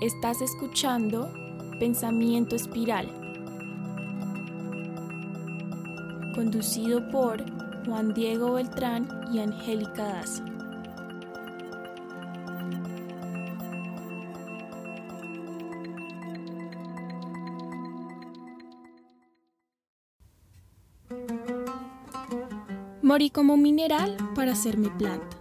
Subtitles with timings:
[0.00, 1.32] Estás escuchando
[1.78, 3.08] Pensamiento Espiral,
[6.34, 7.40] conducido por
[7.86, 10.44] Juan Diego Beltrán y Angélica Daza.
[23.00, 25.36] Morí como mineral para hacerme planta.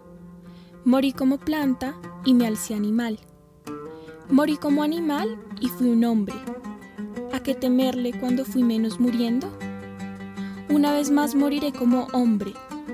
[0.86, 3.20] Morí como planta y me alcé animal.
[4.30, 6.36] Morí como animal y fui un hombre.
[7.34, 9.52] ¿A qué temerle cuando fui menos muriendo?
[10.70, 12.54] Una vez más moriré como hombre,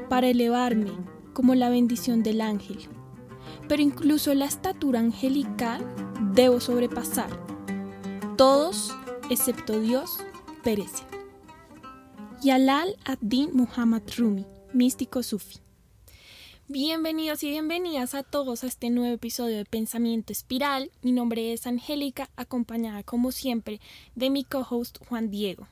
[0.09, 0.91] para elevarme
[1.33, 2.79] como la bendición del ángel.
[3.67, 5.85] Pero incluso la estatura angelical
[6.33, 7.29] debo sobrepasar.
[8.35, 8.95] Todos,
[9.29, 10.19] excepto Dios,
[10.63, 11.07] perecen.
[12.41, 15.59] Yalal ad-Din Muhammad Rumi místico sufi.
[16.71, 20.91] Bienvenidos y bienvenidas a todos a este nuevo episodio de Pensamiento Espiral.
[21.01, 23.81] Mi nombre es Angélica, acompañada como siempre
[24.13, 25.67] de mi co-host Juan Diego.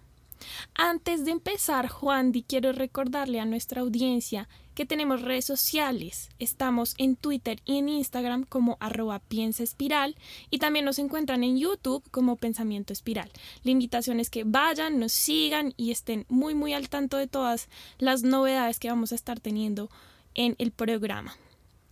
[0.74, 6.30] Antes de empezar, Juan, quiero recordarle a nuestra audiencia que tenemos redes sociales.
[6.40, 10.16] Estamos en Twitter y en Instagram como arroba piensa espiral
[10.50, 13.30] y también nos encuentran en YouTube como pensamiento espiral.
[13.64, 17.70] La invitación es que vayan, nos sigan y estén muy muy al tanto de todas
[18.00, 19.92] las novedades que vamos a estar teniendo
[20.38, 21.36] en el programa.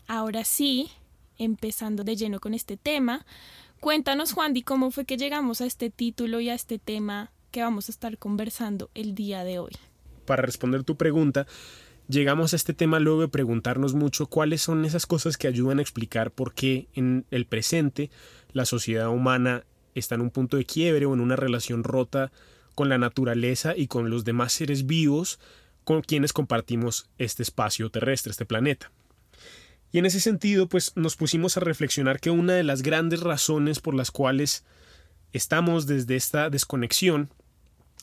[0.07, 0.89] Ahora sí,
[1.37, 3.25] empezando de lleno con este tema,
[3.81, 7.89] cuéntanos Juan, cómo fue que llegamos a este título y a este tema que vamos
[7.89, 9.73] a estar conversando el día de hoy.
[10.25, 11.47] Para responder tu pregunta,
[12.07, 15.81] llegamos a este tema luego de preguntarnos mucho cuáles son esas cosas que ayudan a
[15.81, 18.11] explicar por qué en el presente
[18.53, 22.31] la sociedad humana está en un punto de quiebre o en una relación rota
[22.75, 25.39] con la naturaleza y con los demás seres vivos
[25.85, 28.91] con quienes compartimos este espacio terrestre, este planeta.
[29.93, 33.79] Y en ese sentido, pues nos pusimos a reflexionar que una de las grandes razones
[33.79, 34.65] por las cuales
[35.31, 37.29] estamos desde esta desconexión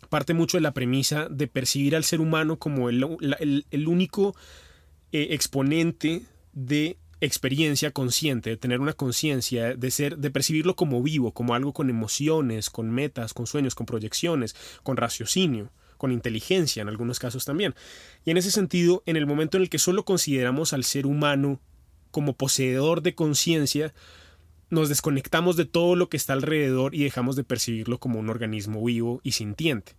[0.09, 3.05] parte mucho de la premisa de percibir al ser humano como el,
[3.87, 4.35] único
[5.13, 6.23] eh, exponente
[6.53, 11.73] de experiencia consciente, de tener una conciencia, de ser, de percibirlo como vivo, como algo
[11.73, 15.71] con emociones, con metas, con sueños, con proyecciones, con raciocinio,
[16.03, 17.77] con inteligencia en algunos casos también.
[18.25, 21.61] Y en ese sentido, en el momento en el que solo consideramos al ser humano
[22.11, 23.95] como poseedor de conciencia,
[24.69, 28.85] nos desconectamos de todo lo que está alrededor y dejamos de percibirlo como un organismo
[28.85, 29.93] vivo y sintiente.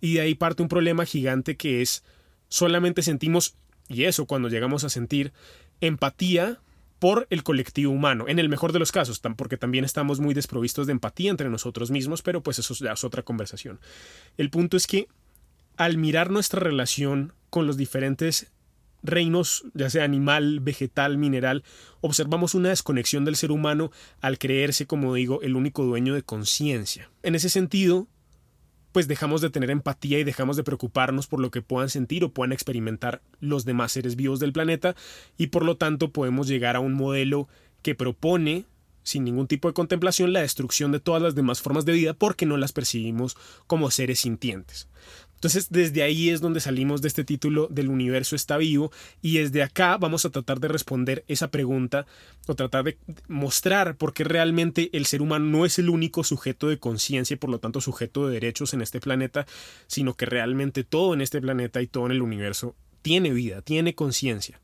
[0.00, 2.04] Y de ahí parte un problema gigante que es
[2.48, 3.54] solamente sentimos,
[3.86, 5.34] y eso cuando llegamos a sentir,
[5.82, 6.58] empatía
[7.00, 10.86] por el colectivo humano, en el mejor de los casos, porque también estamos muy desprovistos
[10.86, 13.78] de empatía entre nosotros mismos, pero pues eso ya es otra conversación.
[14.38, 15.06] El punto es que
[15.80, 18.52] al mirar nuestra relación con los diferentes
[19.02, 21.64] reinos, ya sea animal, vegetal, mineral,
[22.02, 23.90] observamos una desconexión del ser humano
[24.20, 27.10] al creerse, como digo, el único dueño de conciencia.
[27.22, 28.08] En ese sentido,
[28.92, 32.30] pues dejamos de tener empatía y dejamos de preocuparnos por lo que puedan sentir o
[32.34, 34.94] puedan experimentar los demás seres vivos del planeta
[35.38, 37.48] y por lo tanto podemos llegar a un modelo
[37.80, 38.66] que propone
[39.02, 42.44] sin ningún tipo de contemplación la destrucción de todas las demás formas de vida porque
[42.44, 43.34] no las percibimos
[43.66, 44.88] como seres sintientes.
[45.40, 48.92] Entonces, desde ahí es donde salimos de este título del universo está vivo
[49.22, 52.04] y desde acá vamos a tratar de responder esa pregunta
[52.46, 56.68] o tratar de mostrar por qué realmente el ser humano no es el único sujeto
[56.68, 59.46] de conciencia y por lo tanto sujeto de derechos en este planeta,
[59.86, 63.94] sino que realmente todo en este planeta y todo en el universo tiene vida, tiene
[63.94, 64.60] conciencia.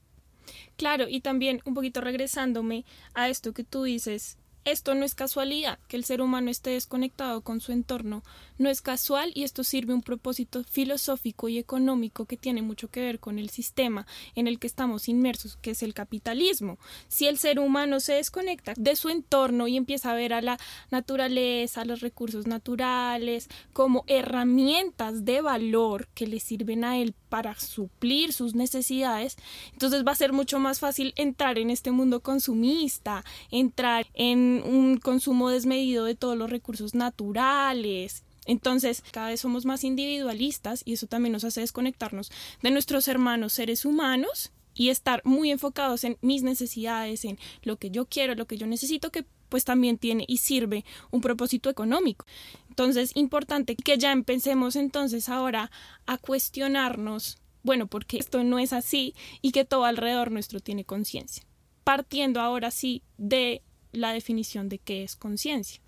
[0.76, 5.78] Claro, y también un poquito regresándome a esto que tú dices, esto no es casualidad,
[5.88, 8.22] que el ser humano esté desconectado con su entorno
[8.58, 13.00] no es casual y esto sirve un propósito filosófico y económico que tiene mucho que
[13.00, 16.78] ver con el sistema en el que estamos inmersos, que es el capitalismo.
[17.08, 20.58] Si el ser humano se desconecta de su entorno y empieza a ver a la
[20.90, 27.54] naturaleza, a los recursos naturales como herramientas de valor que le sirven a él para
[27.54, 29.36] suplir sus necesidades,
[29.74, 34.96] entonces va a ser mucho más fácil entrar en este mundo consumista, entrar en un
[34.96, 38.24] consumo desmedido de todos los recursos naturales.
[38.46, 42.32] Entonces, cada vez somos más individualistas y eso también nos hace desconectarnos
[42.62, 47.90] de nuestros hermanos seres humanos y estar muy enfocados en mis necesidades, en lo que
[47.90, 52.26] yo quiero, lo que yo necesito, que pues también tiene y sirve un propósito económico.
[52.68, 55.70] Entonces, importante que ya empecemos entonces ahora
[56.06, 61.44] a cuestionarnos, bueno, porque esto no es así y que todo alrededor nuestro tiene conciencia.
[61.84, 63.62] Partiendo ahora sí de
[63.92, 65.80] la definición de qué es conciencia.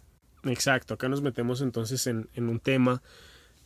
[0.45, 3.03] Exacto, acá nos metemos entonces en, un tema,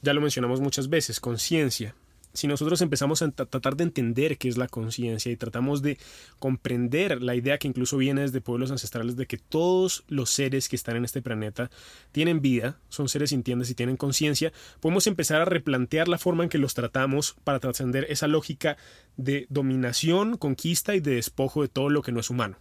[0.01, 1.95] ya lo mencionamos muchas veces, conciencia.
[2.35, 5.99] Si nosotros empezamos a tratar de entender qué es la conciencia y tratamos de
[6.39, 10.77] comprender la idea que incluso viene desde pueblos ancestrales de que todos los seres que
[10.77, 11.71] están en este planeta
[12.13, 16.49] tienen vida, son seres sintientes y tienen conciencia, podemos empezar a replantear la forma en
[16.49, 18.77] que los tratamos para trascender esa lógica
[19.17, 22.57] de dominación, conquista y de despojo de todo lo que no es humano.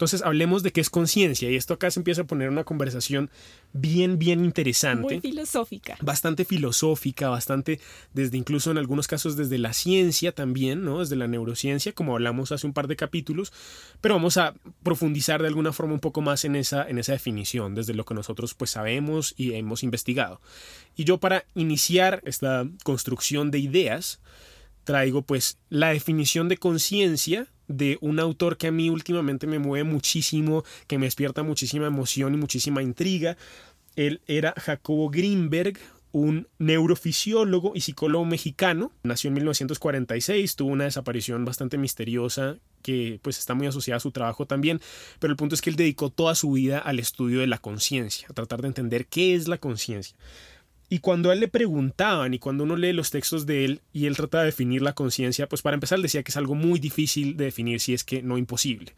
[0.00, 3.28] Entonces hablemos de qué es conciencia y esto acá se empieza a poner una conversación
[3.74, 5.02] bien, bien interesante.
[5.02, 5.98] Muy filosófica.
[6.00, 7.78] Bastante filosófica, bastante
[8.14, 11.00] desde incluso en algunos casos desde la ciencia también, ¿no?
[11.00, 13.52] Desde la neurociencia, como hablamos hace un par de capítulos,
[14.00, 17.74] pero vamos a profundizar de alguna forma un poco más en esa, en esa definición,
[17.74, 20.40] desde lo que nosotros pues sabemos y hemos investigado.
[20.96, 24.18] Y yo para iniciar esta construcción de ideas,
[24.84, 29.84] traigo pues la definición de conciencia de un autor que a mí últimamente me mueve
[29.84, 33.36] muchísimo, que me despierta muchísima emoción y muchísima intriga.
[33.94, 35.78] Él era Jacobo Greenberg,
[36.12, 38.92] un neurofisiólogo y psicólogo mexicano.
[39.04, 44.10] Nació en 1946, tuvo una desaparición bastante misteriosa que pues está muy asociada a su
[44.10, 44.80] trabajo también,
[45.18, 48.26] pero el punto es que él dedicó toda su vida al estudio de la conciencia,
[48.30, 50.16] a tratar de entender qué es la conciencia.
[50.92, 54.06] Y cuando a él le preguntaban y cuando uno lee los textos de él y
[54.06, 57.36] él trata de definir la conciencia, pues para empezar decía que es algo muy difícil
[57.36, 58.96] de definir si es que no imposible.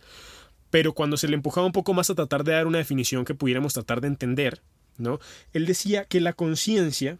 [0.70, 3.34] Pero cuando se le empujaba un poco más a tratar de dar una definición que
[3.34, 4.62] pudiéramos tratar de entender,
[4.96, 5.20] ¿no?
[5.52, 7.18] Él decía que la conciencia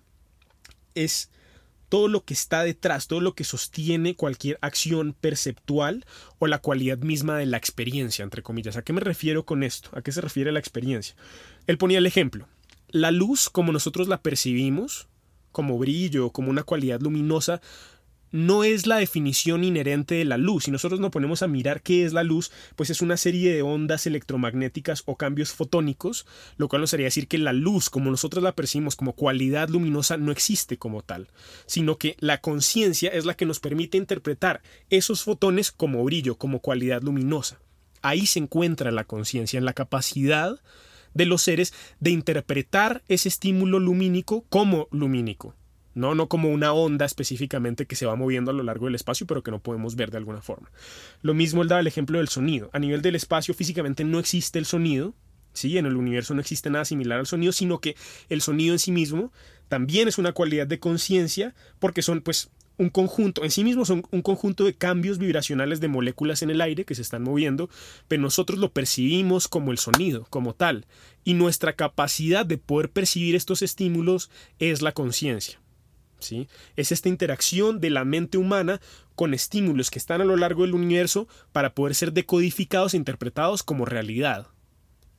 [0.95, 1.31] es
[1.91, 6.07] todo lo que está detrás, todo lo que sostiene cualquier acción perceptual
[6.39, 8.79] o la cualidad misma de la experiencia, entre comillas.
[8.79, 9.91] ¿A qué me refiero con esto?
[9.93, 11.15] ¿A qué se refiere la experiencia?
[11.67, 12.49] Él ponía el ejemplo
[12.93, 15.09] la luz, como nosotros la percibimos,
[15.51, 17.61] como brillo, como una cualidad luminosa,
[18.33, 20.65] no es la definición inherente de la luz.
[20.65, 23.63] Si nosotros nos ponemos a mirar qué es la luz, pues es una serie de
[23.63, 28.43] ondas electromagnéticas o cambios fotónicos, lo cual nos haría decir que la luz, como nosotros
[28.43, 31.29] la percibimos como cualidad luminosa, no existe como tal,
[31.67, 36.61] sino que la conciencia es la que nos permite interpretar esos fotones como brillo, como
[36.61, 37.61] cualidad luminosa.
[38.01, 40.59] Ahí se encuentra la conciencia, en la capacidad
[41.15, 45.55] de los seres de interpretar ese estímulo lumínico como lumínico.
[45.95, 46.15] ¿no?
[46.15, 49.43] no como una onda específicamente que se va moviendo a lo largo del espacio, pero
[49.43, 50.71] que no podemos ver de alguna forma.
[51.21, 52.71] Lo mismo él daba el ejemplo del sonido.
[52.73, 55.15] A nivel del espacio físicamente no existe el sonido,
[55.53, 55.79] ¿sí?
[55.79, 57.97] En el universo no existe nada similar al sonido, sino que
[58.29, 59.33] el sonido en sí mismo
[59.69, 64.05] también es una cualidad de conciencia, porque son pues un conjunto, en sí mismo son
[64.11, 67.69] un conjunto de cambios vibracionales de moléculas en el aire que se están moviendo,
[68.09, 70.87] pero nosotros lo percibimos como el sonido, como tal,
[71.25, 75.61] y nuestra capacidad de poder percibir estos estímulos es la conciencia.
[76.19, 76.49] ¿sí?
[76.77, 78.81] Es esta interacción de la mente humana
[79.15, 83.63] con estímulos que están a lo largo del universo para poder ser decodificados e interpretados
[83.63, 84.49] como realidad.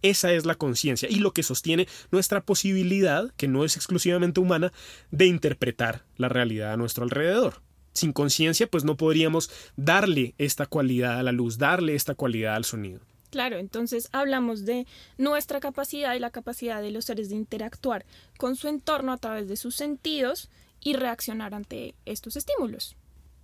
[0.03, 4.71] Esa es la conciencia y lo que sostiene nuestra posibilidad, que no es exclusivamente humana,
[5.09, 7.61] de interpretar la realidad a nuestro alrededor.
[7.93, 12.65] Sin conciencia, pues no podríamos darle esta cualidad a la luz, darle esta cualidad al
[12.65, 12.99] sonido.
[13.29, 14.85] Claro, entonces hablamos de
[15.17, 18.05] nuestra capacidad y la capacidad de los seres de interactuar
[18.37, 20.49] con su entorno a través de sus sentidos
[20.81, 22.95] y reaccionar ante estos estímulos.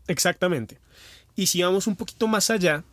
[0.08, 0.78] Exactamente.
[1.36, 2.84] Y si vamos un poquito más allá,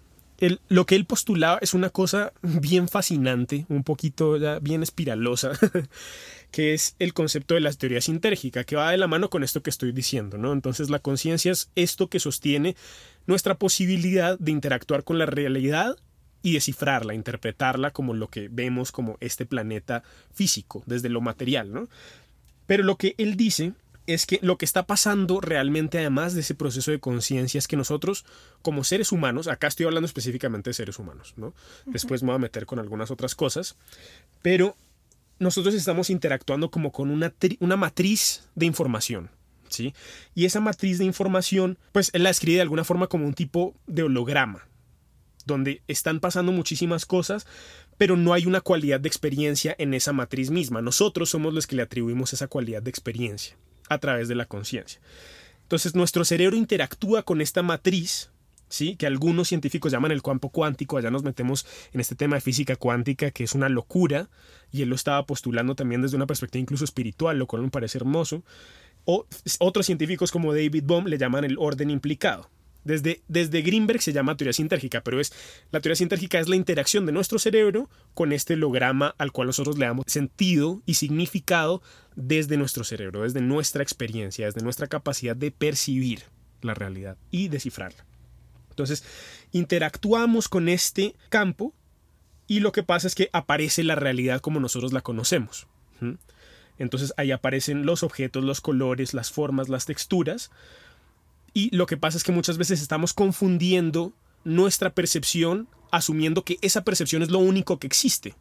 [0.68, 5.52] lo que él postulaba es una cosa bien fascinante, un poquito ya bien espiralosa,
[6.50, 9.62] que es el concepto de la teoría sintérgica, que va de la mano con esto
[9.62, 10.52] que estoy diciendo, ¿no?
[10.52, 12.76] Entonces la conciencia es esto que sostiene
[13.26, 15.96] nuestra posibilidad de interactuar con la realidad
[16.42, 21.88] y descifrarla, interpretarla como lo que vemos como este planeta físico, desde lo material, ¿no?
[22.66, 23.72] Pero lo que él dice
[24.06, 27.76] es que lo que está pasando realmente además de ese proceso de conciencia es que
[27.76, 28.24] nosotros
[28.62, 31.54] como seres humanos, acá estoy hablando específicamente de seres humanos, ¿no?
[31.86, 33.76] Después me voy a meter con algunas otras cosas,
[34.42, 34.76] pero
[35.38, 39.30] nosotros estamos interactuando como con una, una matriz de información,
[39.68, 39.94] ¿sí?
[40.34, 43.74] Y esa matriz de información, pues él la escribe de alguna forma como un tipo
[43.86, 44.68] de holograma,
[45.44, 47.46] donde están pasando muchísimas cosas,
[47.98, 50.82] pero no hay una cualidad de experiencia en esa matriz misma.
[50.82, 53.56] Nosotros somos los que le atribuimos esa cualidad de experiencia
[53.88, 55.00] a través de la conciencia.
[55.62, 58.30] Entonces nuestro cerebro interactúa con esta matriz,
[58.68, 58.96] ¿sí?
[58.96, 62.76] que algunos científicos llaman el campo cuántico, allá nos metemos en este tema de física
[62.76, 64.28] cuántica, que es una locura,
[64.70, 67.98] y él lo estaba postulando también desde una perspectiva incluso espiritual, lo cual me parece
[67.98, 68.44] hermoso.
[69.04, 69.26] O
[69.60, 72.50] otros científicos como David Bohm le llaman el orden implicado.
[72.86, 75.32] Desde, Greenberg se llama teoría sintérgica, pero es
[75.72, 79.76] la teoría sintérgica es la interacción de nuestro cerebro con este holograma al cual nosotros
[79.76, 81.82] le damos sentido y significado
[82.14, 86.22] desde nuestro cerebro, desde nuestra experiencia, desde nuestra capacidad de percibir
[86.62, 88.06] la realidad y descifrarla.
[88.70, 89.02] Entonces,
[89.50, 91.74] interactuamos con este campo
[92.46, 95.66] y lo que pasa es que aparece la realidad como nosotros la conocemos.
[96.78, 100.50] Entonces ahí aparecen los objetos, los colores, las formas, las texturas,
[101.56, 104.12] Y lo que pasa es que muchas veces estamos confundiendo
[104.44, 108.34] nuestra percepción asumiendo que esa percepción es lo único que existe.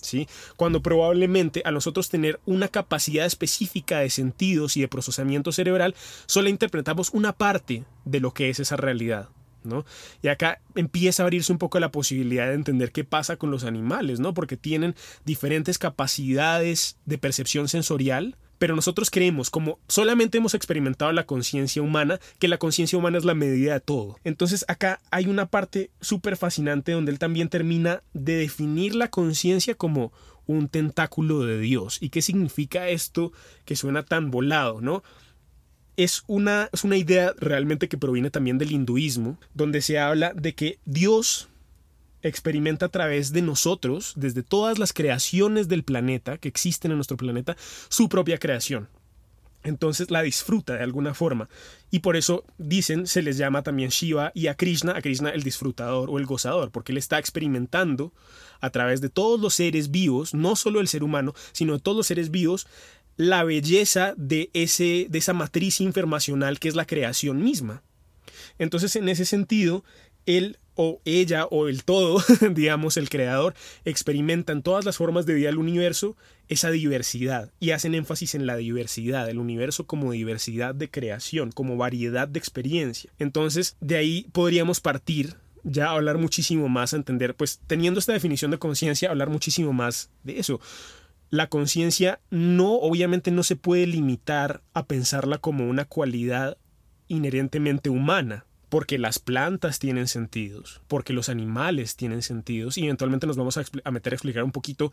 [0.00, 0.28] ¿Sí?
[0.54, 5.96] Cuando probablemente a nosotros tener una capacidad específica de sentidos y de procesamiento cerebral,
[6.26, 9.30] solo interpretamos una parte de lo que es esa realidad.
[10.22, 13.64] Y acá empieza a abrirse un poco la posibilidad de entender qué pasa con los
[13.64, 14.34] animales, ¿no?
[14.34, 14.94] Porque tienen
[15.24, 22.20] diferentes capacidades de percepción sensorial, pero nosotros creemos, como solamente hemos experimentado la conciencia humana,
[22.38, 24.18] que la conciencia humana es la medida de todo.
[24.24, 29.74] Entonces acá hay una parte súper fascinante donde él también termina de definir la conciencia
[29.74, 30.12] como
[30.46, 31.98] un tentáculo de Dios.
[32.00, 33.32] ¿Y qué significa esto
[33.64, 35.02] que suena tan volado, no?
[35.96, 40.54] Es una, es una idea realmente que proviene también del hinduismo, donde se habla de
[40.54, 41.48] que Dios
[42.22, 47.16] experimenta a través de nosotros, desde todas las creaciones del planeta que existen en nuestro
[47.16, 47.56] planeta,
[47.88, 48.88] su propia creación.
[49.62, 51.48] Entonces la disfruta de alguna forma.
[51.90, 55.42] Y por eso dicen, se les llama también Shiva y a Krishna, a Krishna el
[55.42, 58.12] disfrutador o el gozador, porque él está experimentando
[58.60, 61.96] a través de todos los seres vivos, no solo el ser humano, sino de todos
[61.96, 62.66] los seres vivos,
[63.16, 67.82] la belleza de, ese, de esa matriz informacional que es la creación misma.
[68.58, 69.84] Entonces, en ese sentido,
[70.26, 73.54] él o ella o el todo, digamos, el creador,
[73.84, 76.16] experimentan todas las formas de vida del universo
[76.48, 81.76] esa diversidad y hacen énfasis en la diversidad, el universo como diversidad de creación, como
[81.76, 83.10] variedad de experiencia.
[83.18, 88.50] Entonces, de ahí podríamos partir ya hablar muchísimo más, a entender, pues teniendo esta definición
[88.50, 90.60] de conciencia, hablar muchísimo más de eso
[91.34, 96.58] la conciencia no, obviamente no se puede limitar a pensarla como una cualidad
[97.08, 103.36] inherentemente humana, porque las plantas tienen sentidos, porque los animales tienen sentidos, y eventualmente nos
[103.36, 104.92] vamos a, meter a explicar un poquito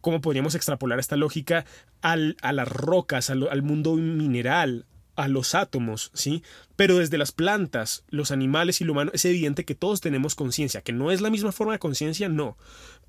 [0.00, 1.66] cómo podríamos extrapolar esta lógica
[2.00, 6.42] al, a las rocas, al mundo mineral, a los átomos, ¿sí?
[6.76, 10.82] Pero desde las plantas, los animales y lo humano es evidente que todos tenemos conciencia,
[10.82, 12.56] que no es la misma forma de conciencia, no,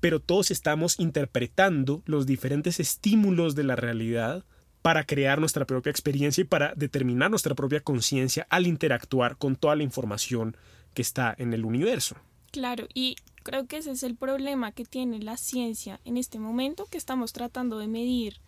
[0.00, 4.44] pero todos estamos interpretando los diferentes estímulos de la realidad
[4.82, 9.76] para crear nuestra propia experiencia y para determinar nuestra propia conciencia al interactuar con toda
[9.76, 10.56] la información
[10.92, 12.16] que está en el universo.
[12.50, 16.86] Claro, y creo que ese es el problema que tiene la ciencia en este momento,
[16.90, 18.40] que estamos tratando de medir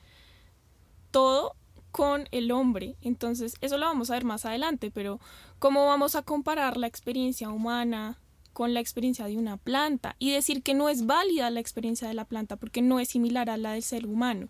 [1.10, 1.56] todo
[1.90, 2.97] con el hombre.
[3.00, 5.21] Entonces, eso lo vamos a ver más adelante, pero
[5.59, 8.19] ¿cómo vamos a comparar la experiencia humana
[8.52, 12.14] con la experiencia de una planta y decir que no es válida la experiencia de
[12.14, 14.49] la planta porque no es similar a la del ser humano?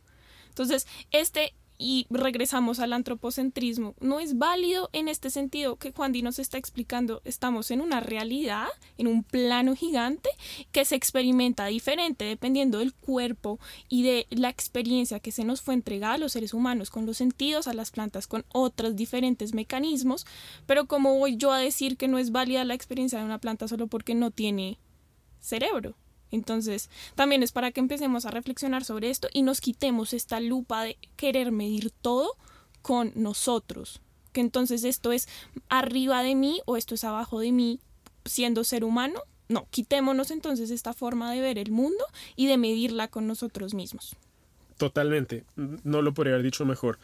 [0.49, 3.95] Entonces, este y regresamos al antropocentrismo.
[4.00, 7.23] No es válido en este sentido que Juan Di nos está explicando.
[7.25, 8.68] Estamos en una realidad,
[8.99, 10.30] en un plano gigante
[10.73, 15.75] que se experimenta diferente dependiendo del cuerpo y de la experiencia que se nos fue
[15.75, 20.26] entregada a los seres humanos con los sentidos, a las plantas con otros diferentes mecanismos.
[20.66, 23.68] Pero ¿cómo voy yo a decir que no es válida la experiencia de una planta
[23.68, 24.78] solo porque no tiene
[25.40, 25.97] cerebro?
[26.30, 30.83] Entonces, también es para que empecemos a reflexionar sobre esto y nos quitemos esta lupa
[30.83, 32.37] de querer medir todo
[32.83, 34.00] con nosotros.
[34.33, 35.28] Que entonces esto es
[35.68, 37.80] arriba de mí o esto es abajo de mí
[38.25, 39.21] siendo ser humano.
[39.49, 42.04] No, quitémonos entonces esta forma de ver el mundo
[42.35, 44.16] y de medirla con nosotros mismos.
[44.76, 46.99] Totalmente, no lo podría haber dicho mejor.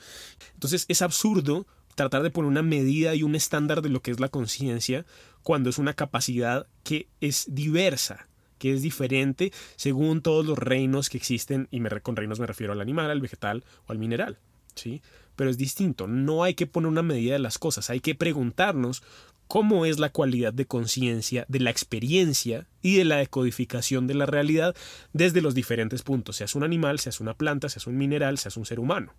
[0.54, 4.20] Entonces es absurdo tratar de poner una medida y un estándar de lo que es
[4.20, 5.06] la conciencia
[5.42, 8.28] cuando es una capacidad que es diversa
[8.62, 12.80] que es diferente según todos los reinos que existen, y con reinos me refiero al
[12.80, 14.38] animal, al vegetal o al mineral.
[14.76, 15.02] ¿sí?
[15.34, 19.02] Pero es distinto, no hay que poner una medida de las cosas, hay que preguntarnos
[19.48, 24.26] cómo es la cualidad de conciencia, de la experiencia y de la decodificación de la
[24.26, 24.76] realidad
[25.12, 28.64] desde los diferentes puntos, seas un animal, seas una planta, seas un mineral, seas un
[28.64, 29.12] ser humano.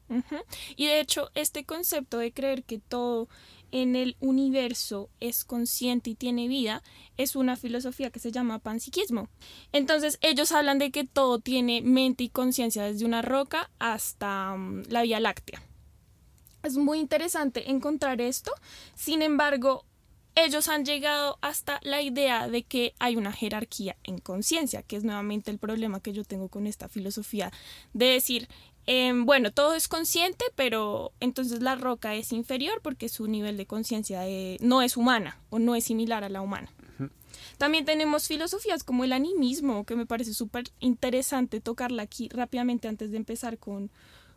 [0.77, 3.27] Y de hecho, este concepto de creer que todo
[3.73, 6.83] en el universo es consciente y tiene vida
[7.17, 9.29] es una filosofía que se llama panpsiquismo.
[9.71, 14.83] Entonces ellos hablan de que todo tiene mente y conciencia desde una roca hasta mm,
[14.89, 15.63] la Vía Láctea.
[16.61, 18.53] Es muy interesante encontrar esto,
[18.95, 19.85] sin embargo,
[20.35, 25.03] ellos han llegado hasta la idea de que hay una jerarquía en conciencia, que es
[25.03, 27.51] nuevamente el problema que yo tengo con esta filosofía
[27.93, 28.47] de decir
[28.85, 33.65] Em, bueno, todo es consciente, pero entonces la roca es inferior porque su nivel de
[33.65, 36.69] conciencia eh, no es humana o no es similar a la humana.
[37.57, 43.11] También tenemos filosofías como el animismo, que me parece súper interesante tocarla aquí rápidamente antes
[43.11, 43.89] de empezar con,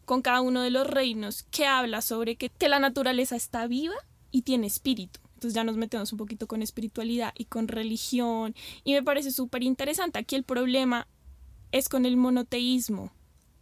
[0.04, 3.96] con cada uno de los reinos, que habla sobre que, que la naturaleza está viva
[4.30, 5.20] y tiene espíritu.
[5.34, 9.62] Entonces ya nos metemos un poquito con espiritualidad y con religión y me parece súper
[9.62, 10.18] interesante.
[10.18, 11.06] Aquí el problema
[11.72, 13.12] es con el monoteísmo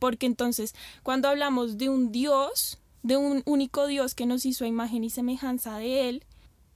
[0.04, 4.68] porque entonces cuando hablamos de un Dios, de un único Dios que nos hizo a
[4.68, 6.25] imagen y semejanza de Él,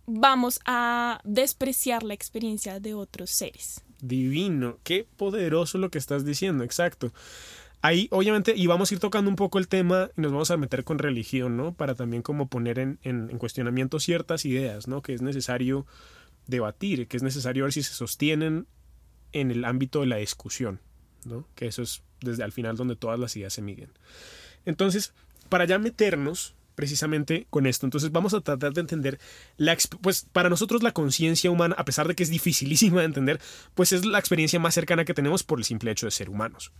[0.06, 3.82] vamos a despreciar la experiencia de otros seres.
[4.00, 7.12] Divino, qué poderoso lo que estás diciendo, exacto.
[7.82, 10.56] Ahí, obviamente, y vamos a ir tocando un poco el tema y nos vamos a
[10.56, 11.75] meter con religión, ¿no?
[11.75, 15.02] Para también como poner en, en, en cuestionamiento ciertas ideas, ¿no?
[15.02, 15.85] Que es necesario
[16.47, 18.66] debatir, que es necesario ver si se sostienen
[19.32, 20.80] en el ámbito de la discusión,
[21.26, 21.47] ¿no?
[21.54, 23.90] Que eso es desde al final donde todas las ideas se miden.
[24.64, 25.12] Entonces,
[25.48, 27.87] para ya meternos precisamente con esto.
[27.87, 29.18] Entonces vamos a tratar de entender,
[29.56, 33.40] la, pues para nosotros la conciencia humana, a pesar de que es dificilísima de entender,
[33.75, 36.70] pues es la experiencia más cercana que tenemos por el simple hecho de ser humanos.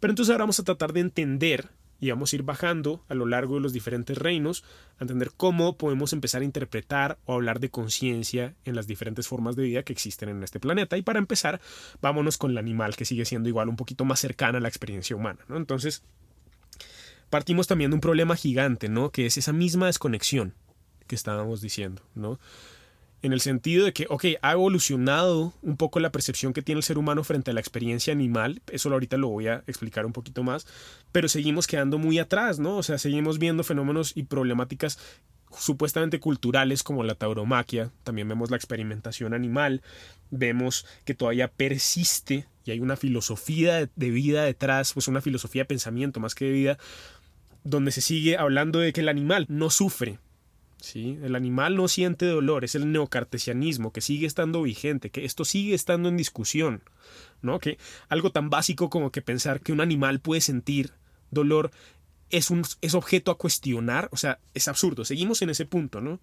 [0.00, 3.26] Pero entonces ahora vamos a tratar de entender y vamos a ir bajando a lo
[3.26, 4.64] largo de los diferentes reinos
[4.98, 9.56] a entender cómo podemos empezar a interpretar o hablar de conciencia en las diferentes formas
[9.56, 10.96] de vida que existen en este planeta.
[10.96, 11.60] Y para empezar,
[12.00, 15.16] vámonos con el animal que sigue siendo igual un poquito más cercana a la experiencia
[15.16, 15.40] humana.
[15.50, 16.02] Entonces,
[17.30, 19.10] partimos también de un problema gigante, ¿no?
[19.10, 20.54] Que es esa misma desconexión
[21.06, 22.38] que estábamos diciendo, ¿no?
[23.20, 26.84] En el sentido de que, ok, ha evolucionado un poco la percepción que tiene el
[26.84, 30.44] ser humano frente a la experiencia animal, eso ahorita lo voy a explicar un poquito
[30.44, 30.66] más,
[31.10, 32.76] pero seguimos quedando muy atrás, ¿no?
[32.76, 34.98] O sea, seguimos viendo fenómenos y problemáticas
[35.56, 39.82] supuestamente culturales como la tauromaquia, también vemos la experimentación animal,
[40.30, 45.66] vemos que todavía persiste y hay una filosofía de vida detrás, pues una filosofía de
[45.66, 46.78] pensamiento más que de vida,
[47.64, 50.18] donde se sigue hablando de que el animal no sufre.
[50.94, 55.74] El animal no siente dolor, es el neocartesianismo que sigue estando vigente, que esto sigue
[55.74, 56.82] estando en discusión.
[57.42, 57.58] ¿no?
[57.58, 60.92] Que algo tan básico como que pensar que un animal puede sentir
[61.30, 61.70] dolor
[62.30, 66.20] es, un, es objeto a cuestionar, o sea, es absurdo, seguimos en ese punto, ¿no?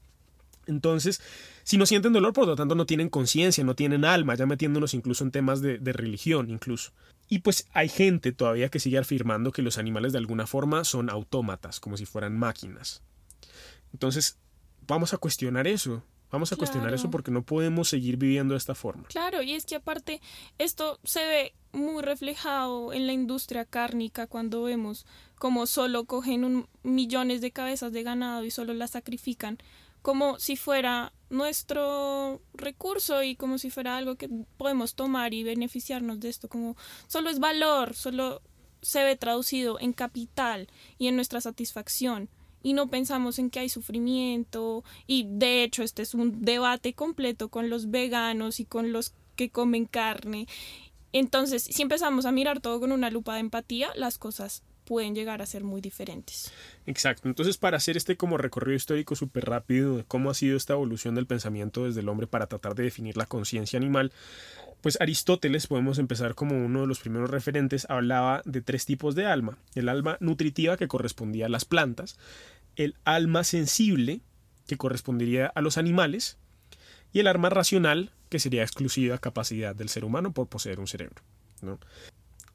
[0.67, 1.21] Entonces,
[1.63, 4.95] si no sienten dolor, por lo tanto no tienen conciencia, no tienen alma, ya metiéndonos
[4.95, 6.91] incluso en temas de, de, religión, incluso.
[7.29, 11.11] Y pues hay gente todavía que sigue afirmando que los animales de alguna forma son
[11.11, 13.03] autómatas, como si fueran máquinas.
[13.93, 14.39] Entonces,
[14.87, 16.03] vamos a cuestionar eso.
[16.31, 16.59] Vamos a claro.
[16.59, 19.07] cuestionar eso porque no podemos seguir viviendo de esta forma.
[19.07, 20.21] Claro, y es que aparte
[20.57, 25.05] esto se ve muy reflejado en la industria cárnica cuando vemos
[25.37, 29.57] como solo cogen un, millones de cabezas de ganado y solo las sacrifican
[30.01, 36.19] como si fuera nuestro recurso y como si fuera algo que podemos tomar y beneficiarnos
[36.19, 38.43] de esto, como solo es valor, solo
[38.83, 40.67] se ve traducido en capital
[40.99, 42.29] y en nuestra satisfacción
[42.65, 47.49] y no pensamos en que hay sufrimiento y de hecho este es un debate completo
[47.49, 50.47] con los veganos y con los que comen carne.
[51.13, 55.43] Entonces, si empezamos a mirar todo con una lupa de empatía, las cosas pueden llegar
[55.43, 56.51] a ser muy diferentes.
[56.87, 57.27] Exacto.
[57.27, 61.13] Entonces, para hacer este como recorrido histórico súper rápido de cómo ha sido esta evolución
[61.13, 64.11] del pensamiento desde el hombre para tratar de definir la conciencia animal,
[64.81, 69.25] pues Aristóteles, podemos empezar como uno de los primeros referentes, hablaba de tres tipos de
[69.25, 69.57] alma.
[69.73, 72.17] El alma nutritiva que correspondía a las plantas,
[72.75, 74.21] el alma sensible
[74.67, 76.37] que correspondería a los animales
[77.13, 81.21] y el alma racional que sería exclusiva capacidad del ser humano por poseer un cerebro.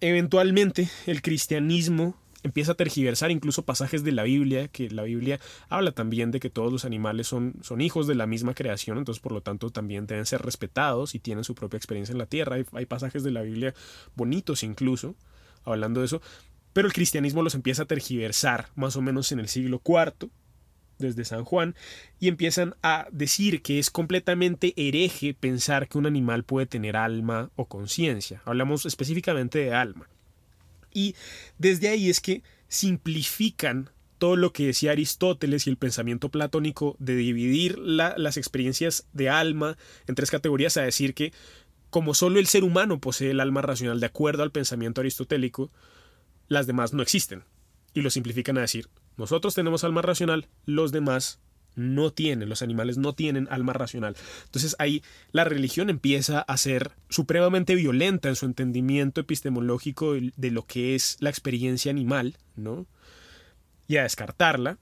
[0.00, 5.92] Eventualmente el cristianismo empieza a tergiversar incluso pasajes de la Biblia, que la Biblia habla
[5.92, 9.32] también de que todos los animales son, son hijos de la misma creación, entonces por
[9.32, 12.56] lo tanto también deben ser respetados y tienen su propia experiencia en la tierra.
[12.56, 13.74] Hay, hay pasajes de la Biblia
[14.16, 15.14] bonitos incluso,
[15.64, 16.22] hablando de eso,
[16.72, 20.30] pero el cristianismo los empieza a tergiversar más o menos en el siglo IV,
[20.98, 21.74] desde San Juan,
[22.18, 27.50] y empiezan a decir que es completamente hereje pensar que un animal puede tener alma
[27.56, 28.42] o conciencia.
[28.44, 30.08] Hablamos específicamente de alma.
[30.92, 31.14] Y
[31.58, 37.16] desde ahí es que simplifican todo lo que decía Aristóteles y el pensamiento platónico de
[37.16, 41.32] dividir la, las experiencias de alma en tres categorías a decir que
[41.88, 45.70] como solo el ser humano posee el alma racional de acuerdo al pensamiento aristotélico,
[46.50, 47.44] las demás no existen.
[47.94, 51.40] Y lo simplifican a decir, nosotros tenemos alma racional, los demás
[51.76, 54.16] no tienen, los animales no tienen alma racional.
[54.44, 60.66] Entonces ahí la religión empieza a ser supremamente violenta en su entendimiento epistemológico de lo
[60.66, 62.86] que es la experiencia animal, ¿no?
[63.86, 64.78] Y a descartarla.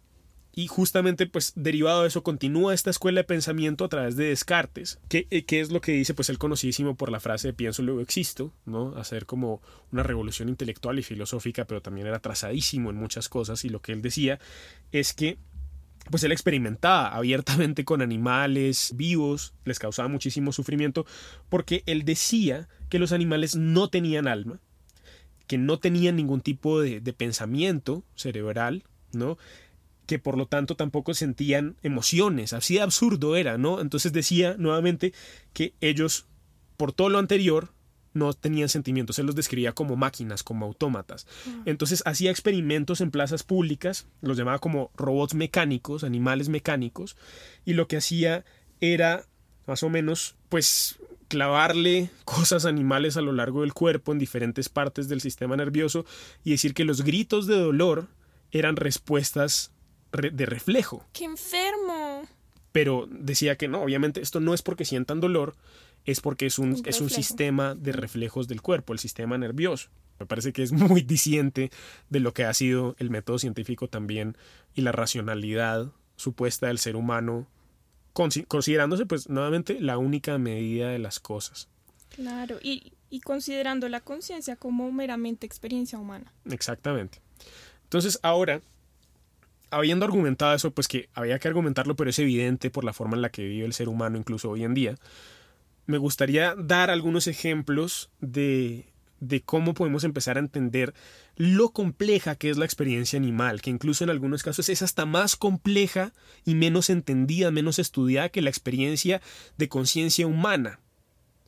[0.59, 4.99] Y justamente, pues, derivado de eso, continúa esta escuela de pensamiento a través de Descartes,
[5.09, 7.85] que, eh, que es lo que dice, pues, el conocidísimo por la frase de pienso,
[7.85, 8.97] luego existo, ¿no?
[8.97, 13.69] Hacer como una revolución intelectual y filosófica, pero también era trazadísimo en muchas cosas, y
[13.69, 14.41] lo que él decía
[14.91, 15.39] es que
[16.11, 21.07] pues él experimentaba abiertamente con animales vivos, les causaba muchísimo sufrimiento,
[21.49, 24.59] porque él decía que los animales no tenían alma,
[25.47, 29.39] que no tenían ningún tipo de, de pensamiento cerebral, ¿no?
[30.09, 33.83] Que por lo tanto tampoco sentían emociones, así de absurdo era, ¿no?
[33.83, 35.13] Entonces decía nuevamente
[35.53, 36.25] que ellos,
[36.79, 37.75] por todo lo anterior,
[38.15, 41.27] no tenían sentimientos, él los describía como máquinas, como autómatas.
[41.67, 47.15] Entonces hacía experimentos en plazas públicas, los llamaba como robots mecánicos, animales mecánicos,
[47.67, 48.47] y lo que hacía
[48.81, 49.27] era
[49.67, 55.11] más o menos, pues clavarle cosas animales a lo largo del cuerpo en diferentes partes
[55.11, 56.07] del sistema nervioso
[56.45, 58.09] y decir que los gritos de dolor
[58.53, 59.71] eran respuestas
[60.13, 61.05] de reflejo.
[61.13, 62.23] ¡Qué enfermo!
[62.73, 65.57] Pero decía que no, obviamente esto no es porque sientan dolor,
[66.05, 69.91] es porque es un, es un sistema de reflejos del cuerpo, el sistema nervioso.
[70.19, 71.71] Me parece que es muy disiente
[72.09, 74.37] de lo que ha sido el método científico también
[74.75, 77.47] y la racionalidad supuesta del ser humano,
[78.13, 81.69] considerándose pues nuevamente la única medida de las cosas.
[82.09, 86.33] Claro, y, y considerando la conciencia como meramente experiencia humana.
[86.51, 87.21] Exactamente.
[87.85, 88.61] Entonces ahora,
[89.71, 93.23] habiendo argumentado eso, pues que había que argumentarlo, pero es evidente por la forma en
[93.23, 94.95] la que vive el ser humano incluso hoy en día,
[95.87, 98.87] me gustaría dar algunos ejemplos de
[99.21, 100.95] de cómo podemos empezar a entender
[101.37, 105.37] lo compleja que es la experiencia animal, que incluso en algunos casos es hasta más
[105.37, 106.13] compleja
[106.45, 109.21] y menos entendida, menos estudiada que la experiencia
[109.57, 110.81] de conciencia humana.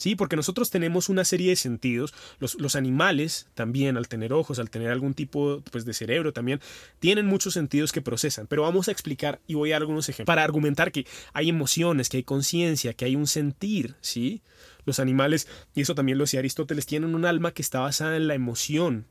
[0.00, 0.16] ¿Sí?
[0.16, 4.88] Porque nosotros tenemos una serie de sentidos, los, animales también, al tener ojos, al tener
[4.88, 6.58] algún tipo pues, de cerebro también,
[7.00, 10.24] tienen muchos sentidos que procesan, pero vamos a explicar y voy a dar algunos ejemplos
[10.24, 14.40] para argumentar que hay emociones, que hay conciencia, que hay un sentir, ¿sí?
[14.86, 18.26] Los animales, y eso también lo decía Aristóteles, tienen un alma que está basada en
[18.26, 19.04] la emoción,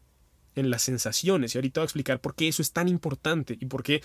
[0.56, 1.54] en las sensaciones.
[1.54, 4.02] Y ahorita voy a explicar por qué eso es tan importante y por qué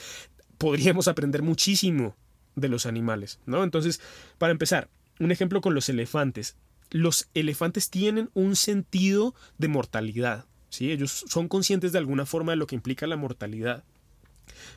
[0.58, 2.14] podríamos aprender muchísimo
[2.56, 3.64] de los animales, ¿no?
[3.64, 4.02] Entonces,
[4.36, 6.56] para empezar, un ejemplo con los elefantes.
[6.90, 10.92] Los elefantes tienen un sentido de mortalidad, ¿sí?
[10.92, 13.84] Ellos son conscientes de alguna forma de lo que implica la mortalidad.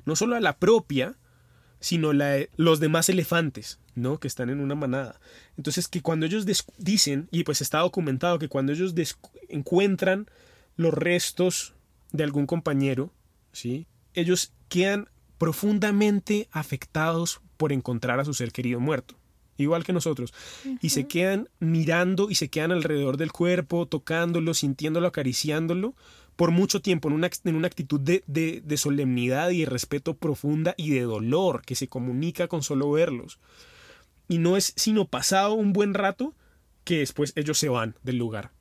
[0.06, 1.16] No solo a la propia,
[1.80, 4.20] sino la los demás elefantes, ¿no?
[4.20, 5.20] Que están en una manada.
[5.58, 6.46] Entonces, que cuando ellos
[6.78, 8.94] dicen, y pues está documentado, que cuando ellos
[9.50, 10.28] encuentran
[10.76, 11.76] los restos
[12.12, 13.12] de algún compañero,
[13.52, 13.88] ¿sí?
[14.14, 19.16] Ellos quedan profundamente afectados por encontrar a su ser querido muerto,
[19.58, 20.34] igual que nosotros,
[20.82, 25.96] y se quedan mirando y se quedan alrededor del cuerpo, tocándolo, sintiéndolo, acariciándolo,
[26.36, 30.16] por mucho tiempo en una, en una actitud de, de, de, solemnidad y de respeto
[30.16, 33.40] profunda y de dolor que se comunica con solo verlos.
[34.28, 36.36] Y no es sino pasado un buen rato
[36.84, 38.52] que después ellos se van del lugar.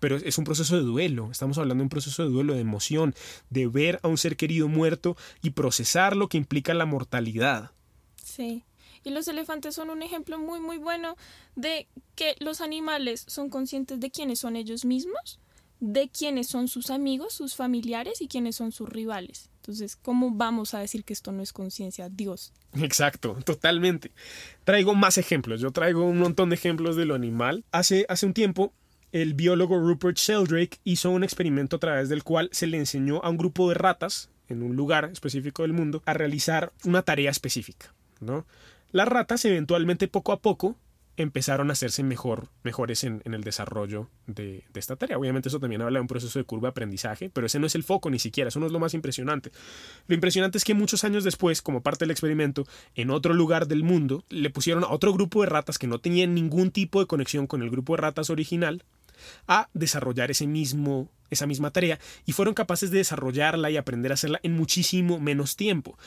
[0.00, 3.14] Pero es un proceso de duelo, estamos hablando de un proceso de duelo, de emoción,
[3.50, 7.72] de ver a un ser querido muerto y procesar lo que implica la mortalidad.
[8.16, 8.64] Sí,
[9.08, 11.16] y los elefantes son un ejemplo muy muy bueno
[11.56, 15.40] de que los animales son conscientes de quiénes son ellos mismos
[15.80, 19.48] de quiénes son sus amigos, sus familiares y quiénes son sus rivales.
[19.60, 22.08] Entonces, ¿cómo vamos a decir que esto no es conciencia?
[22.08, 22.52] Dios.
[22.74, 24.10] Exacto, totalmente.
[24.64, 25.60] Traigo más ejemplos.
[25.60, 27.64] Yo traigo un montón de ejemplos de lo animal.
[27.70, 28.72] Hace, hace un tiempo,
[29.12, 33.28] el biólogo Rupert Sheldrake hizo un experimento a través del cual se le enseñó a
[33.28, 37.94] un grupo de ratas en un lugar específico del mundo a realizar una tarea específica.
[38.20, 38.46] ¿no?
[38.90, 40.76] Las ratas eventualmente poco a poco
[41.18, 45.18] empezaron a hacerse mejor, mejores en, el desarrollo de, esta tarea.
[45.18, 47.74] Obviamente eso también habla de un proceso de curva de aprendizaje, pero ese no es
[47.74, 49.50] el foco ni siquiera, eso no es lo más impresionante.
[50.06, 53.82] Lo impresionante es que muchos años después, como parte del experimento, en otro lugar del
[53.82, 57.46] mundo, le pusieron a otro grupo de ratas que no tenían ningún tipo de conexión
[57.48, 58.84] con el grupo de ratas original
[59.48, 64.14] a desarrollar ese mismo, esa misma tarea y fueron capaces de desarrollarla y aprender a
[64.14, 65.98] hacerla en muchísimo menos tiempo.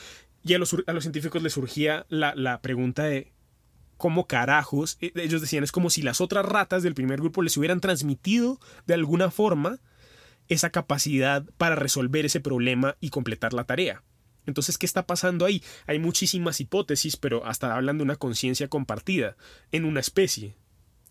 [0.44, 3.32] Y a los, a los científicos les surgía la, la pregunta de
[3.96, 7.56] cómo carajos, eh, ellos decían, es como si las otras ratas del primer grupo les
[7.56, 9.78] hubieran transmitido de alguna forma
[10.48, 14.02] esa capacidad para resolver ese problema y completar la tarea.
[14.44, 15.62] Entonces, ¿qué está pasando ahí?
[15.86, 19.36] Hay muchísimas hipótesis, pero hasta hablan de una conciencia compartida
[19.70, 20.56] en una especie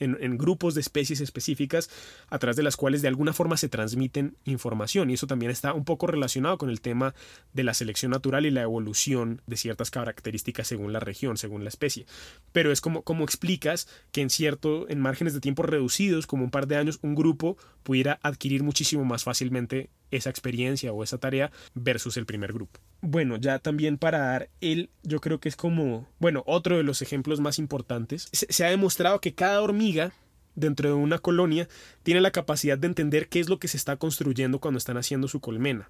[0.02, 1.90] en, grupos de especies específicas
[2.30, 5.74] a través de las cuales de alguna forma se transmiten información y eso también está
[5.74, 7.14] un poco relacionado con el tema
[7.54, 11.70] de la selección natural y la evolución de ciertas características según la región, según la
[11.70, 12.06] especie.
[12.52, 16.52] Pero es como, como explicas que en cierto, en márgenes de tiempo reducidos, como un
[16.52, 21.52] par de años, un grupo pudiera adquirir muchísimo más fácilmente esa experiencia o esa tarea
[21.74, 22.80] versus el primer grupo.
[23.02, 27.02] Bueno, ya también para dar el, yo creo que es como, bueno, otro de los
[27.02, 28.30] ejemplos más importantes.
[28.32, 30.13] Se, ha demostrado que cada hormiga
[30.56, 31.67] dentro de una colonia
[32.04, 35.28] tiene la capacidad de entender qué es lo que se está construyendo cuando están haciendo
[35.28, 35.89] su colmena.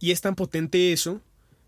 [0.00, 1.20] Y es tan potente eso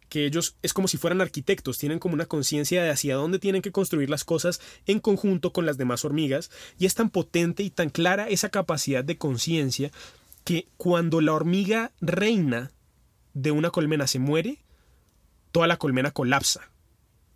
[0.09, 3.62] que ellos es como si fueran arquitectos, tienen como una conciencia de hacia dónde tienen
[3.62, 7.70] que construir las cosas en conjunto con las demás hormigas, y es tan potente y
[7.70, 9.92] tan clara esa capacidad de conciencia
[10.44, 12.70] que cuando la hormiga reina
[13.35, 14.59] de una colmena se muere,
[15.53, 16.70] toda la colmena colapsa.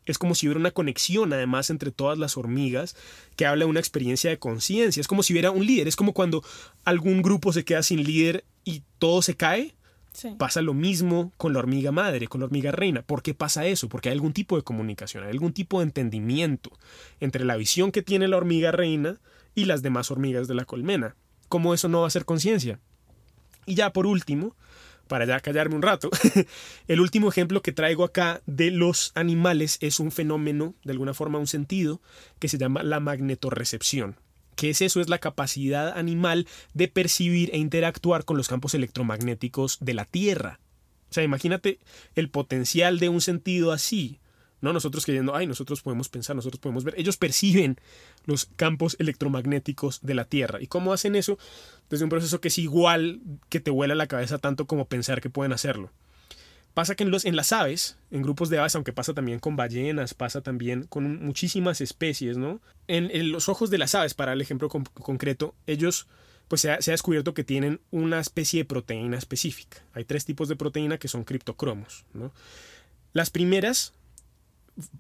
[0.06, 2.94] Es como si hubiera una conexión además entre todas las hormigas
[3.36, 5.00] que habla de una experiencia de conciencia.
[5.00, 5.88] Es como si hubiera un líder.
[5.88, 6.44] Es como cuando
[6.84, 9.74] algún grupo se queda sin líder y todo se cae.
[10.38, 13.02] Pasa lo mismo con la hormiga madre, con la hormiga reina.
[13.02, 13.88] ¿Por qué pasa eso?
[13.88, 16.70] Porque hay algún tipo de comunicación, hay algún tipo de entendimiento
[17.18, 19.18] entre la visión que tiene la hormiga reina
[19.56, 21.16] y las demás hormigas de la colmena.
[21.48, 22.78] ¿Cómo eso no va a ser conciencia?
[23.66, 24.56] Y ya por último,
[25.08, 26.10] para ya callarme un rato,
[26.88, 31.38] el último ejemplo que traigo acá de los animales es un fenómeno, de alguna forma
[31.38, 32.00] un sentido,
[32.38, 34.16] que se llama la magnetorrecepción.
[34.56, 35.00] ¿Qué es eso?
[35.00, 40.60] Es la capacidad animal de percibir e interactuar con los campos electromagnéticos de la Tierra.
[41.10, 41.80] O sea, imagínate
[42.14, 44.20] el potencial de un sentido así.
[44.64, 44.72] ¿No?
[44.72, 46.94] Nosotros creyendo, ay, nosotros podemos pensar, nosotros podemos ver.
[46.96, 47.76] Ellos perciben
[48.24, 50.60] los campos electromagnéticos de la Tierra.
[50.60, 51.38] ¿Y cómo hacen eso?
[51.90, 55.30] Desde un proceso que es igual que te vuela la cabeza tanto como pensar que
[55.30, 55.90] pueden hacerlo.
[56.72, 59.54] Pasa que en, los, en las aves, en grupos de aves, aunque pasa también con
[59.54, 62.60] ballenas, pasa también con muchísimas especies, ¿no?
[62.88, 66.08] En, los ojos de las aves, para el ejemplo concreto, ellos,
[66.48, 69.84] pues se ha, se ha, descubierto que tienen una especie de proteína específica.
[69.92, 72.32] Hay tres tipos de proteína que son criptocromos, ¿no?
[73.12, 73.92] Las primeras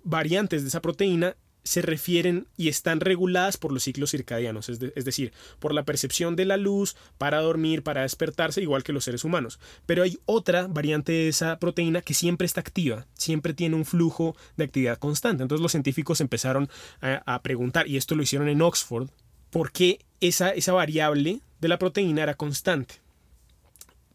[0.02, 5.32] variantes de esa proteína se refieren y están reguladas por los ciclos circadianos, es, decir,
[5.58, 9.58] por la percepción de la luz para dormir, para despertarse, igual que los seres humanos.
[9.86, 14.36] Pero hay otra variante de esa proteína que siempre está activa, siempre tiene un flujo
[14.58, 15.42] de actividad constante.
[15.42, 16.68] Entonces los científicos empezaron
[17.00, 19.08] a, preguntar, y esto lo hicieron en Oxford,
[19.50, 22.96] por qué esa, esa variable de la proteína era constante.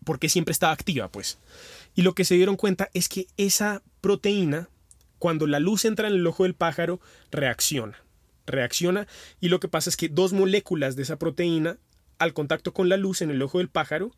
[0.04, 1.12] ¿Por qué siempre estaba activa?
[1.12, 1.40] Pues.
[1.96, 4.70] Y lo que se dieron cuenta es que esa proteína
[5.20, 7.00] cuando la luz entra en el ojo del pájaro,
[7.32, 7.98] reacciona.
[8.48, 9.08] Reacciona
[9.40, 11.78] y lo que pasa es que dos moléculas de esa proteína,
[12.18, 14.12] al contacto con la luz en el ojo del pájaro,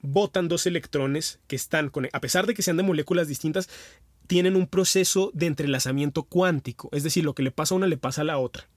[0.00, 3.68] botan dos electrones que están, con, a pesar de que sean de moléculas distintas,
[4.26, 7.96] tienen un proceso de entrelazamiento cuántico, es decir, lo que le pasa a una le
[7.96, 8.68] pasa a la otra.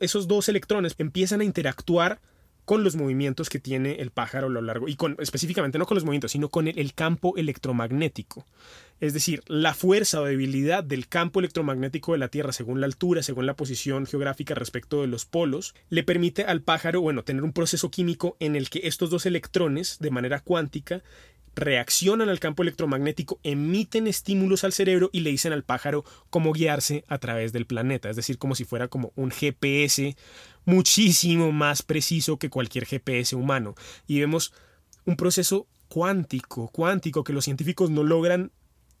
[0.00, 2.20] Esos dos electrones empiezan a interactuar
[2.66, 5.94] con los movimientos que tiene el pájaro a lo largo, y con, específicamente no con
[5.94, 8.44] los movimientos, sino con el, campo electromagnético.
[9.00, 13.22] Es decir, la fuerza o debilidad del campo electromagnético de la Tierra según la altura,
[13.22, 17.52] según la posición geográfica respecto de los polos, le permite al pájaro, bueno, tener un
[17.52, 21.02] proceso químico en el que estos dos electrones, de manera cuántica,
[21.56, 27.04] reaccionan al campo electromagnético, emiten estímulos al cerebro y le dicen al pájaro cómo guiarse
[27.08, 30.16] a través del planeta, es decir, como si fuera como un GPS
[30.66, 33.74] muchísimo más preciso que cualquier GPS humano.
[34.06, 34.52] Y vemos
[35.06, 38.52] un proceso cuántico, cuántico, que los científicos no logran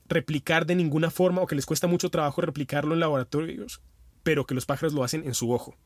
[0.08, 3.82] replicar de ninguna forma o que les cuesta mucho trabajo replicarlo en laboratorios,
[4.22, 5.76] pero que los pájaros lo hacen en su ojo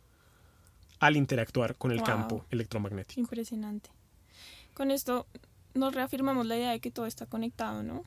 [1.00, 3.18] al interactuar con el campo electromagnético.
[3.18, 3.90] Impresionante.
[4.74, 5.26] Con esto
[5.74, 8.04] nos reafirmamos la idea de que todo está conectado, ¿no?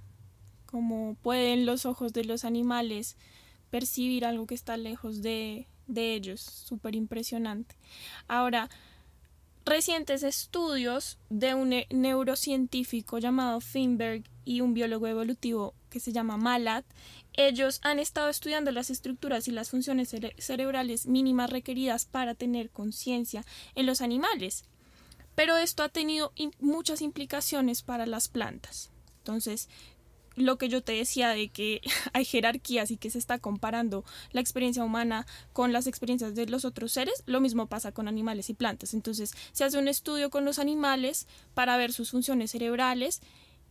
[0.65, 3.17] Como pueden los ojos de los animales
[3.69, 7.75] percibir algo que está lejos de, de ellos, súper impresionante.
[8.27, 8.69] Ahora,
[9.65, 16.85] recientes estudios de un neurocientífico llamado Finberg y un biólogo evolutivo que se llama Malat,
[17.33, 23.43] ellos han estado estudiando las estructuras y las funciones cerebrales mínimas requeridas para tener conciencia
[23.75, 24.65] en los animales.
[25.35, 28.91] Pero esto ha tenido muchas implicaciones para las plantas.
[29.19, 29.69] Entonces,
[30.35, 31.81] lo que yo te decía de que
[32.13, 36.65] hay jerarquías y que se está comparando la experiencia humana con las experiencias de los
[36.65, 38.93] otros seres, lo mismo pasa con animales y plantas.
[38.93, 43.21] Entonces, se hace un estudio con los animales para ver sus funciones cerebrales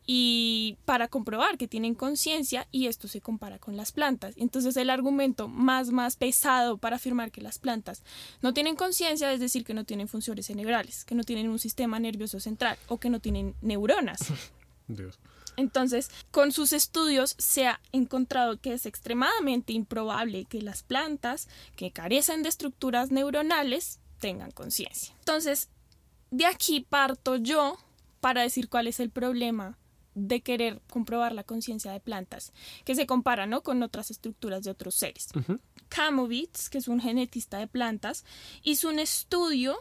[0.07, 4.35] y para comprobar que tienen conciencia y esto se compara con las plantas.
[4.37, 8.03] Entonces el argumento más más pesado para afirmar que las plantas
[8.41, 11.99] no tienen conciencia es decir que no tienen funciones cerebrales, que no tienen un sistema
[11.99, 14.21] nervioso central o que no tienen neuronas.
[15.57, 21.93] Entonces, con sus estudios se ha encontrado que es extremadamente improbable que las plantas que
[21.93, 25.15] carecen de estructuras neuronales tengan conciencia.
[25.19, 25.69] Entonces,
[26.31, 27.77] de aquí parto yo
[28.21, 29.79] para decir cuál es el problema
[30.15, 32.53] de querer comprobar la conciencia de plantas,
[32.85, 33.63] que se compara ¿no?
[33.63, 35.29] con otras estructuras de otros seres.
[35.89, 38.25] Kamovitz, que es un genetista de plantas,
[38.63, 39.79] hizo un estudio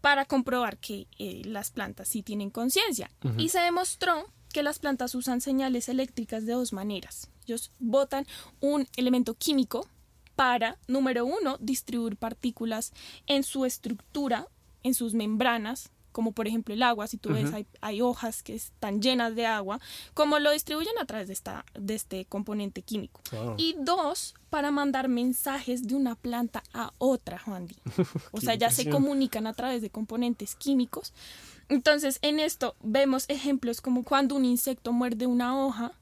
[0.00, 5.14] para comprobar que eh, las plantas sí tienen conciencia y se demostró que las plantas
[5.14, 7.30] usan señales eléctricas de dos maneras.
[7.46, 8.26] Ellos botan
[8.60, 9.88] un elemento químico
[10.34, 12.92] para, número uno, distribuir partículas
[13.26, 14.46] en su estructura,
[14.82, 19.00] en sus membranas, como por ejemplo el agua, si tú ves hay, hojas que están
[19.00, 19.78] llenas de agua,
[20.14, 23.20] como lo distribuyen a través de, esta, de este componente químico.
[23.56, 27.68] Y dos, para mandar mensajes de una planta a otra, Juan
[28.32, 31.12] O sea, ya se comunican a través de componentes químicos.
[31.68, 35.92] Entonces, en esto vemos ejemplos como cuando un insecto muerde una hoja,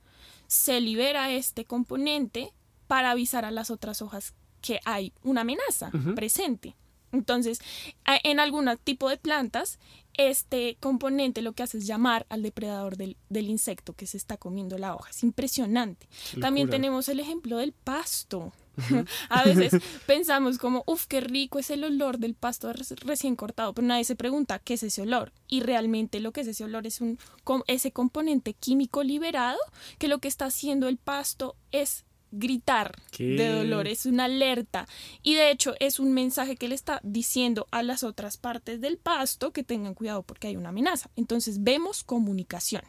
[0.47, 2.55] se libera este componente
[2.87, 6.75] para avisar a las otras hojas que hay una amenaza presente.
[7.13, 7.61] Entonces,
[8.05, 9.79] en algún tipo de plantas,
[10.17, 14.79] este componente lo que hace es llamar al depredador del, insecto que se está comiendo
[14.79, 15.11] la hoja.
[15.11, 16.09] Es impresionante.
[16.41, 18.53] También tenemos el ejemplo del pasto.
[19.31, 23.87] a veces pensamos como, uff, qué rico es el olor del pasto recién cortado, pero
[23.87, 25.33] nadie se pregunta qué es ese olor.
[25.49, 27.19] Y realmente lo que es ese olor es un,
[27.67, 29.59] ese componente químico liberado
[29.99, 32.05] que lo que está haciendo el pasto es
[32.39, 34.87] gritar de dolor, es una alerta
[35.23, 38.99] y de hecho es un mensaje que le está diciendo a las otras partes del
[38.99, 41.11] pasto que tengan cuidado porque hay una amenaza.
[41.17, 42.83] Entonces vemos comunicación.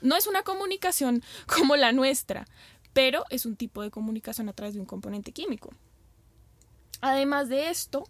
[0.00, 2.46] No es una comunicación como la nuestra,
[2.92, 5.70] pero es un tipo de comunicación a través de un componente químico.
[7.00, 8.04] Además de esto,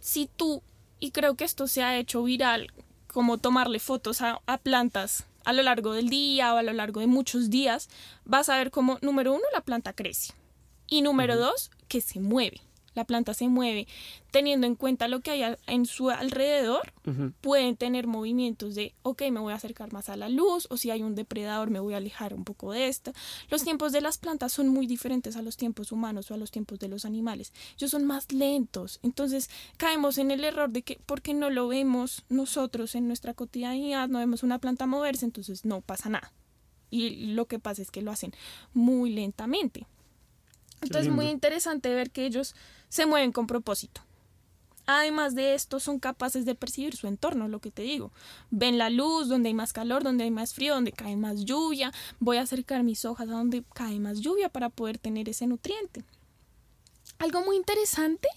[0.00, 0.62] si tú,
[1.00, 2.72] y creo que esto se ha hecho viral,
[3.06, 7.00] como tomarle fotos a, a plantas a lo largo del día o a lo largo
[7.00, 7.88] de muchos días,
[8.24, 10.32] vas a ver cómo, número uno, la planta crece
[10.86, 12.60] y número dos, que se mueve
[12.94, 13.86] la planta se mueve,
[14.30, 16.92] teniendo en cuenta lo que hay en su alrededor,
[17.40, 20.90] pueden tener movimientos de, ok, me voy a acercar más a la luz, o si
[20.90, 23.12] hay un depredador, me voy a alejar un poco de esto.
[23.50, 26.50] Los tiempos de las plantas son muy diferentes a los tiempos humanos o a los
[26.50, 27.52] tiempos de los animales.
[27.76, 32.24] Ellos son más lentos, entonces caemos en el error de que, porque no lo vemos
[32.28, 36.32] nosotros en nuestra cotidianidad, no vemos una planta moverse, entonces no pasa nada.
[36.90, 38.32] Y lo que pasa es que lo hacen
[38.72, 39.86] muy lentamente.
[40.84, 42.54] Entonces es muy interesante ver que ellos
[42.88, 44.02] se mueven con propósito.
[44.86, 48.12] Además de esto, son capaces de percibir su entorno, lo que te digo.
[48.50, 51.90] Ven la luz, donde hay más calor, donde hay más frío, donde cae más lluvia.
[52.20, 56.04] Voy a acercar mis hojas a donde cae más lluvia para poder tener ese nutriente.
[57.18, 58.28] Algo muy interesante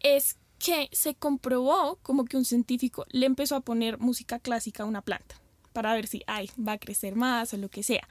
[0.00, 4.86] es que se comprobó como que un científico le empezó a poner música clásica a
[4.86, 5.36] una planta
[5.72, 8.06] para ver si ay, va a crecer más o lo que sea.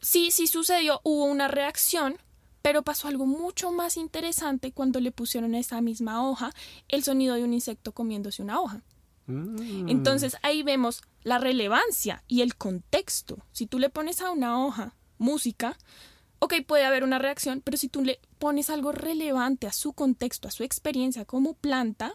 [0.00, 2.18] Sí, sí sucedió, hubo una reacción,
[2.64, 6.50] pero pasó algo mucho más interesante cuando le pusieron a esa misma hoja
[6.88, 8.80] el sonido de un insecto comiéndose una hoja.
[9.26, 9.90] Mm.
[9.90, 13.36] Entonces ahí vemos la relevancia y el contexto.
[13.52, 15.76] Si tú le pones a una hoja música,
[16.38, 20.48] ok, puede haber una reacción, pero si tú le pones algo relevante a su contexto,
[20.48, 22.14] a su experiencia como planta,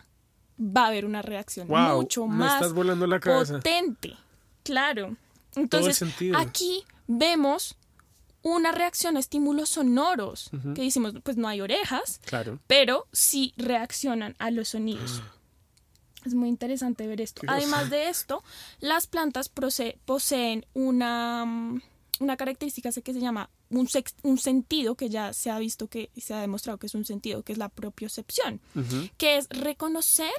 [0.59, 4.17] va a haber una reacción mucho más potente.
[4.63, 5.15] Claro.
[5.55, 6.03] Entonces,
[6.35, 7.77] aquí vemos
[8.41, 12.59] una reacción a estímulos sonoros, que decimos, pues no hay orejas, claro.
[12.67, 15.21] pero sí reaccionan a los sonidos.
[16.25, 17.43] Es muy interesante ver esto.
[17.47, 18.43] Además de esto,
[18.81, 19.49] las plantas
[20.03, 21.81] poseen una, mm,
[22.19, 23.87] una característica que se llama un,
[24.23, 27.43] un, sentido que ya se ha visto que se ha demostrado que es un sentido,
[27.43, 28.59] que es la propiocepción,
[29.17, 30.33] que es reconocer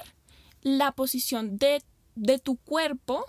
[0.61, 1.83] la posición de,
[2.15, 3.25] de tu cuerpo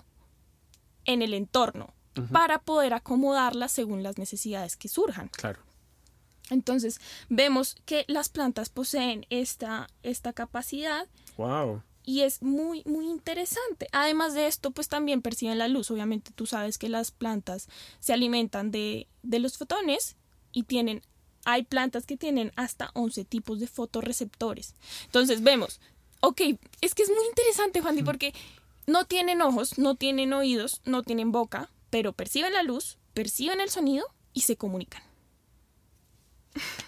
[1.06, 1.94] en el entorno
[2.30, 5.28] para poder acomodarla según las necesidades que surjan.
[5.28, 5.60] Claro.
[6.50, 11.08] Entonces, vemos que las plantas poseen esta, esta capacidad.
[11.36, 11.82] Wow.
[12.04, 13.88] Y es muy, muy interesante.
[13.92, 15.90] Además de esto, pues también perciben la luz.
[15.90, 17.68] Obviamente tú sabes que las plantas
[18.00, 20.16] se alimentan de, de los fotones
[20.50, 21.02] y tienen,
[21.44, 24.74] hay plantas que tienen hasta 11 tipos de fotorreceptores.
[25.04, 25.80] Entonces vemos,
[26.20, 26.40] ok,
[26.80, 28.34] es que es muy interesante, Juan, porque
[28.86, 33.68] no tienen ojos, no tienen oídos, no tienen boca, pero perciben la luz, perciben el
[33.68, 35.02] sonido y se comunican.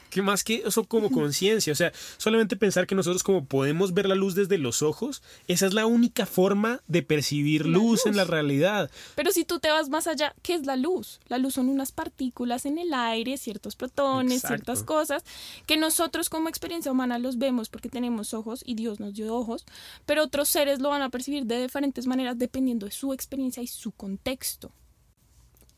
[0.09, 1.73] ¿Qué más que eso como conciencia?
[1.73, 5.67] O sea, solamente pensar que nosotros como podemos ver la luz desde los ojos, esa
[5.67, 8.91] es la única forma de percibir luz, en la realidad.
[9.15, 11.21] Pero si tú te vas más allá, ¿qué es la luz?
[11.27, 15.23] La luz son unas partículas en el aire, ciertos protones, ciertas cosas,
[15.67, 19.67] que nosotros como experiencia humana los vemos porque tenemos ojos y Dios nos dio ojos,
[20.07, 23.67] pero otros seres lo van a percibir de diferentes maneras dependiendo de su experiencia y
[23.67, 24.73] su contexto.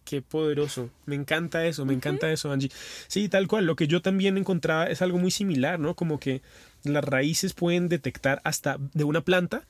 [0.06, 0.88] Qué poderoso.
[1.04, 2.70] Me encanta eso, me encanta eso, Angie.
[3.08, 3.66] Sí, tal cual.
[3.66, 5.96] Lo que yo también encontraba es algo muy similar, ¿no?
[5.96, 6.42] Como que
[6.84, 9.66] las raíces pueden detectar hasta de una planta,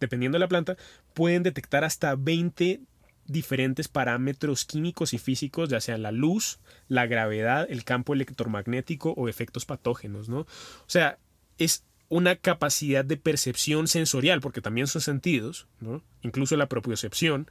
[0.00, 0.78] dependiendo de la planta,
[1.12, 2.80] pueden detectar hasta 20
[3.26, 6.58] diferentes parámetros químicos y físicos, ya sea la luz,
[6.88, 10.40] la gravedad, el campo electromagnético o efectos patógenos, ¿no?
[10.40, 10.46] O
[10.86, 11.18] sea,
[11.58, 16.02] es una capacidad de percepción sensorial, porque también son sentidos, ¿no?
[16.22, 17.50] Incluso la propiocepción,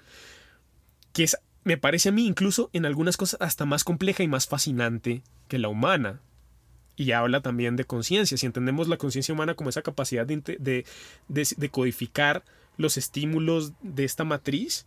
[1.13, 4.47] que es me parece a mí incluso en algunas cosas hasta más compleja y más
[4.47, 6.21] fascinante que la humana.
[6.95, 8.37] Y habla también de conciencia.
[8.37, 10.85] Si entendemos la conciencia humana como esa capacidad de,
[11.27, 12.45] de, codificar
[12.77, 14.85] los estímulos de esta matriz,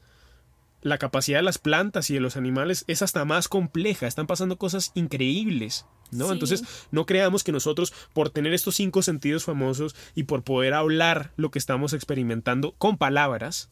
[0.81, 4.07] la capacidad de las plantas y de los animales es hasta más compleja.
[4.07, 5.85] Están pasando cosas increíbles.
[6.13, 6.33] ¿no?
[6.33, 6.63] Entonces,
[6.93, 11.51] no creamos que nosotros, por tener estos cinco sentidos famosos y por poder hablar lo
[11.51, 13.69] que estamos experimentando con palabras,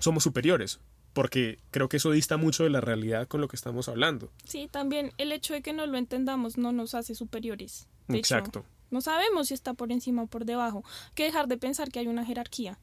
[0.00, 0.80] somos superiores
[1.12, 4.30] porque creo que eso dista mucho de la realidad con lo que estamos hablando.
[4.44, 7.88] Sí, también el hecho de que no lo entendamos no nos hace superiores.
[8.08, 8.64] Exacto.
[8.90, 10.82] no sabemos si está por encima o por debajo.
[11.14, 12.78] que dejar de pensar que hay una jerarquía.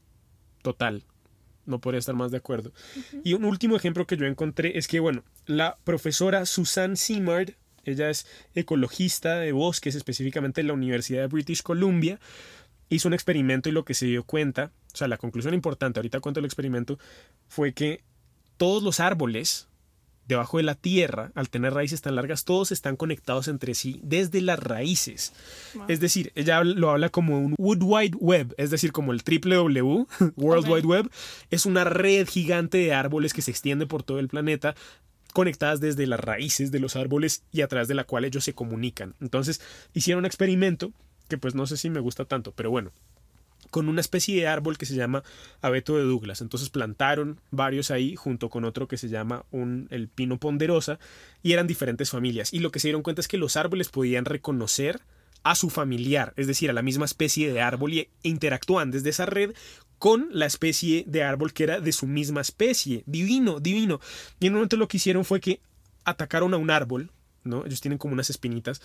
[0.62, 1.04] Total.
[1.64, 2.72] No podría estar más de acuerdo.
[3.24, 7.54] Y un último ejemplo que yo encontré es que, bueno, la profesora Susan Simard,
[7.84, 12.20] ella es ecologista de bosques, específicamente en la Universidad de British Columbia,
[12.88, 16.20] hizo un experimento y lo que se dio cuenta, o sea, la conclusión importante, ahorita
[16.20, 16.98] cuento el experimento,
[17.48, 18.04] fue que
[18.56, 19.68] todos los árboles
[20.26, 24.40] debajo de la tierra, al tener raíces tan largas, todos están conectados entre sí desde
[24.40, 25.32] las raíces.
[25.88, 29.54] Es decir, ella lo habla como un Wood Wide Web, es decir, como el triple
[29.54, 31.10] W, World Wide Web,
[31.50, 34.74] es una red gigante de árboles que se extiende por todo el planeta
[35.32, 38.54] conectadas desde las raíces de los árboles y a través de la cual ellos se
[38.54, 39.14] comunican.
[39.20, 39.60] Entonces,
[39.92, 40.92] hicieron un experimento
[41.28, 42.90] que pues no sé si me gusta tanto, pero bueno,
[43.70, 45.22] con una especie de árbol que se llama
[45.60, 46.40] abeto de Douglas.
[46.40, 50.98] Entonces plantaron varios ahí junto con otro que se llama un, el pino ponderosa
[51.42, 52.52] y eran diferentes familias.
[52.52, 55.00] Y lo que se dieron cuenta es que los árboles podían reconocer
[55.42, 59.26] a su familiar, es decir, a la misma especie de árbol y interactúan desde esa
[59.26, 59.52] red
[59.98, 63.04] con la especie de árbol que era de su misma especie.
[63.06, 64.00] Divino, divino.
[64.40, 65.60] Y en un momento lo que hicieron fue que
[66.04, 67.10] atacaron a un árbol,
[67.44, 67.64] ¿no?
[67.64, 68.82] Ellos tienen como unas espinitas,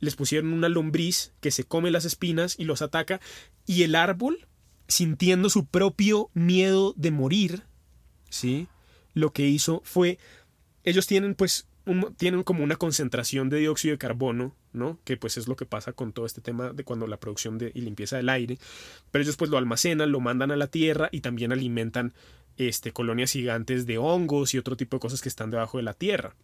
[0.00, 3.20] les pusieron una lombriz que se come las espinas y los ataca,
[3.66, 4.46] y el árbol,
[4.88, 7.62] sintiendo su propio miedo de morir,
[8.28, 8.66] ¿sí?
[9.14, 10.18] Lo que hizo fue,
[10.84, 11.66] ellos tienen pues,
[12.16, 14.98] tienen como una concentración de dióxido de carbono, ¿no?
[15.04, 17.72] Que pues es lo que pasa con todo este tema de cuando la producción de,
[17.74, 18.58] y limpieza del aire,
[19.10, 22.14] pero ellos pues lo almacenan, lo mandan a la tierra y también alimentan
[22.56, 25.94] este, colonias gigantes de hongos y otro tipo de cosas que están debajo de la
[25.94, 26.34] tierra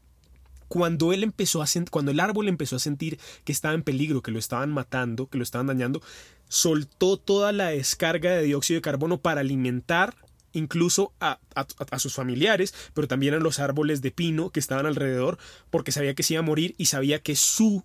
[0.68, 4.30] cuando él empezó a cuando el árbol empezó a sentir que estaba en peligro, que
[4.30, 6.02] lo estaban matando, que lo estaban dañando,
[6.48, 10.14] soltó toda la descarga de dióxido de carbono para alimentar
[10.52, 15.38] incluso a, a, sus familiares, pero también a los árboles de pino que estaban alrededor,
[15.70, 17.84] porque sabía que se iba a morir y sabía que su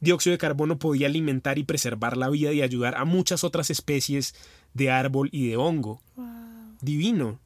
[0.00, 4.34] dióxido de carbono podía alimentar y preservar la vida y ayudar a muchas otras especies
[4.74, 6.00] de árbol y de hongo.
[6.80, 7.38] Divino,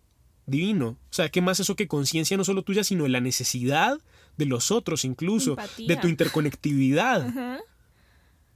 [0.46, 0.88] divino.
[0.88, 3.98] O sea, ¿qué más eso que conciencia no solo tuya, sino de la necesidad
[4.36, 7.60] de los otros incluso, de tu interconectividad.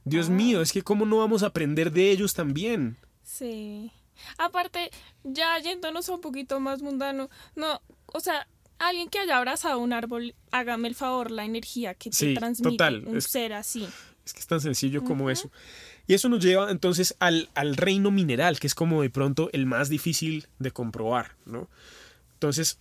[0.03, 2.97] Dios mío, es que cómo no vamos a aprender de ellos también.
[3.23, 3.91] Sí.
[4.37, 4.91] Aparte,
[5.23, 8.47] ya yéndonos un poquito más mundano, no, o sea,
[8.79, 13.21] alguien que haya abrazado un árbol, hágame el favor, la energía que te transmite un
[13.21, 13.87] ser así.
[14.25, 15.51] Es que es tan sencillo como eso.
[16.07, 19.65] Y eso nos lleva entonces al, al, reino mineral, que es como de pronto el
[19.65, 21.69] más difícil de comprobar, ¿no?
[22.33, 22.79] Entonces,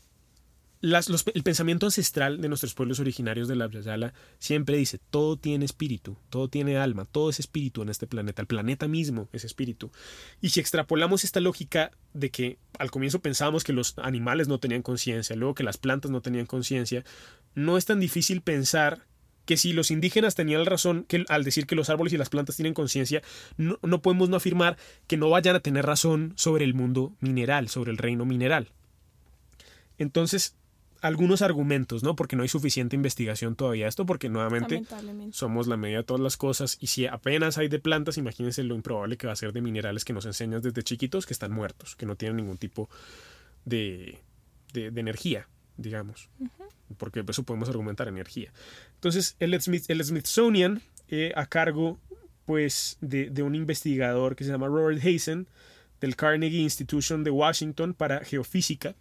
[0.85, 6.19] el pensamiento ancestral de nuestros pueblos originarios de la Yala siempre dice, todo tiene espíritu,
[6.29, 9.91] todo tiene alma, todo es espíritu en este planeta, el planeta mismo es espíritu.
[10.43, 14.83] Y si extrapolamos esta lógica de que al comienzo pensábamos que los animales no tenían
[14.83, 17.03] conciencia, luego que las plantas no tenían conciencia,
[17.55, 19.07] no es tan difícil pensar
[19.47, 22.75] que si los indígenas tenían razón al decir que los árboles y las plantas tienen
[22.75, 23.23] conciencia,
[23.57, 24.77] no, no podemos no afirmar
[25.07, 28.69] que no vayan a tener razón sobre el mundo mineral, sobre el reino mineral.
[29.99, 30.57] Entonces,
[31.05, 32.17] algunos argumentos, ¿no?
[32.17, 33.87] Porque no hay suficiente investigación todavía.
[33.89, 34.83] Esto porque nuevamente
[35.33, 38.75] somos la media de todas las cosas y si apenas hay de plantas, imagínense lo
[38.75, 41.95] improbable que va a ser de minerales que nos enseñas desde chiquitos que están muertos,
[41.95, 42.89] que no tienen ningún tipo
[43.67, 44.19] de,
[44.73, 45.47] de, energía,
[45.77, 46.31] digamos.
[46.97, 48.51] Porque eso podemos argumentar energía.
[48.95, 51.99] Entonces, el, el Smithsonian, eh, a cargo
[52.47, 55.49] pues de, de un investigador que se llama Robert Hazen,
[56.01, 58.95] del Carnegie Institution de Washington para geofísica,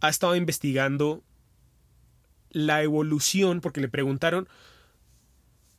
[0.00, 1.22] ha estado investigando
[2.50, 4.48] la evolución, porque le preguntaron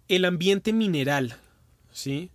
[0.08, 1.36] el ambiente mineral,
[1.92, 2.32] ¿sí?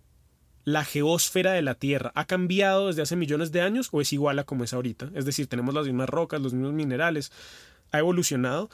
[0.63, 4.39] La geósfera de la Tierra, ¿ha cambiado desde hace millones de años o es igual
[4.39, 5.11] a como es ahorita?
[5.13, 7.31] Es decir, tenemos las mismas rocas, los mismos minerales,
[7.91, 8.69] ¿ha evolucionado?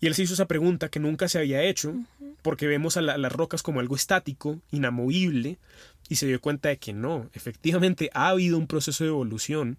[0.00, 1.94] Y él se hizo esa pregunta que nunca se había hecho,
[2.42, 5.58] porque vemos a, las rocas como algo estático, inamovible,
[6.08, 9.78] y se dio cuenta de que no, efectivamente ha habido un proceso de evolución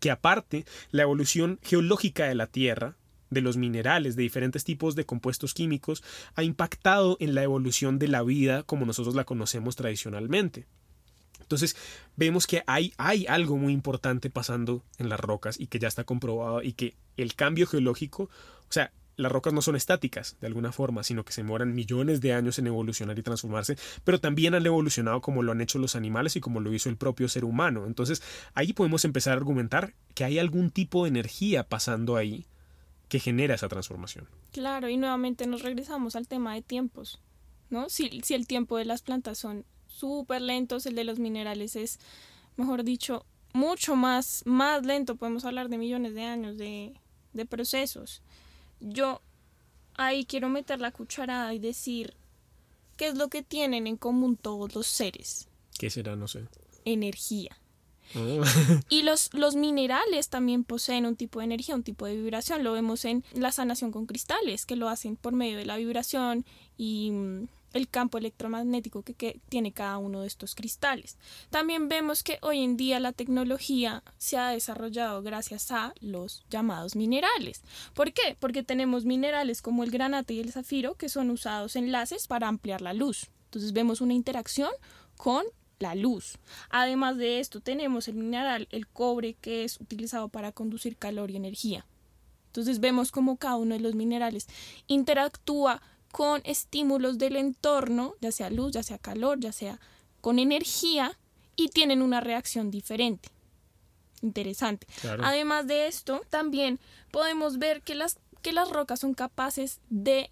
[0.00, 2.96] que aparte la evolución geológica de la Tierra,
[3.30, 6.02] de los minerales, de diferentes tipos de compuestos químicos,
[6.34, 10.66] ha impactado en la evolución de la vida como nosotros la conocemos tradicionalmente.
[11.40, 11.76] Entonces
[12.16, 16.04] vemos que hay, hay algo muy importante pasando en las rocas y que ya está
[16.04, 20.72] comprobado y que el cambio geológico, o sea, las rocas no son estáticas de alguna
[20.72, 24.64] forma, sino que se demoran millones de años en evolucionar y transformarse, pero también han
[24.64, 27.86] evolucionado como lo han hecho los animales y como lo hizo el propio ser humano.
[27.86, 28.22] Entonces,
[28.54, 32.46] ahí podemos empezar a argumentar que hay algún tipo de energía pasando ahí
[33.08, 34.28] que genera esa transformación.
[34.52, 37.20] Claro, y nuevamente nos regresamos al tema de tiempos,
[37.68, 37.88] ¿no?
[37.88, 41.98] Si, el tiempo de las plantas son súper lentos, el de los minerales es,
[42.56, 46.94] mejor dicho, mucho más, más lento, podemos hablar de millones de años de
[47.48, 48.22] procesos
[48.80, 49.20] yo
[49.94, 52.14] ahí quiero meter la cucharada y decir
[52.96, 55.48] qué es lo que tienen en común todos los seres.
[55.78, 56.16] ¿Qué será?
[56.16, 56.46] No sé.
[56.84, 57.56] Energía.
[58.14, 58.42] Oh.
[58.88, 62.64] Y los, los minerales también poseen un tipo de energía, un tipo de vibración.
[62.64, 66.44] Lo vemos en la sanación con cristales, que lo hacen por medio de la vibración
[66.76, 71.18] y mm, el campo electromagnético que, tiene cada uno de estos cristales.
[71.50, 76.96] También vemos que hoy en día la tecnología se ha desarrollado gracias a los llamados
[76.96, 77.62] minerales.
[77.94, 78.36] ¿Por qué?
[78.40, 81.90] Porque tenemos minerales como el granate y el zafiro que son usados en
[82.28, 83.30] para ampliar la luz.
[83.46, 84.70] Entonces vemos una interacción
[85.16, 85.44] con
[85.78, 86.38] la luz.
[86.70, 91.36] Además de esto tenemos el mineral, el cobre, que es utilizado para conducir calor y
[91.36, 91.86] energía.
[92.46, 94.48] Entonces vemos cómo cada uno de los minerales
[94.86, 95.82] interactúa
[96.12, 99.80] con estímulos del entorno, ya sea luz, ya sea calor, ya sea
[100.20, 101.18] con energía,
[101.56, 103.28] y tienen una reacción diferente.
[104.22, 104.86] Interesante.
[105.00, 105.22] Claro.
[105.24, 106.78] Además de esto, también
[107.10, 110.30] podemos ver que las, que las rocas son capaces de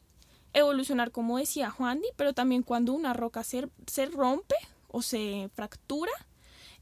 [0.53, 4.55] evolucionar, como decía Juan, pero también cuando una roca se, se rompe
[4.89, 6.12] o se fractura,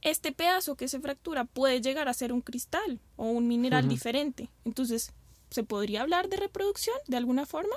[0.03, 4.49] este pedazo que se fractura puede llegar a ser un cristal o un mineral diferente.
[4.65, 5.13] Entonces,
[5.51, 7.75] ¿se podría hablar de reproducción de alguna forma?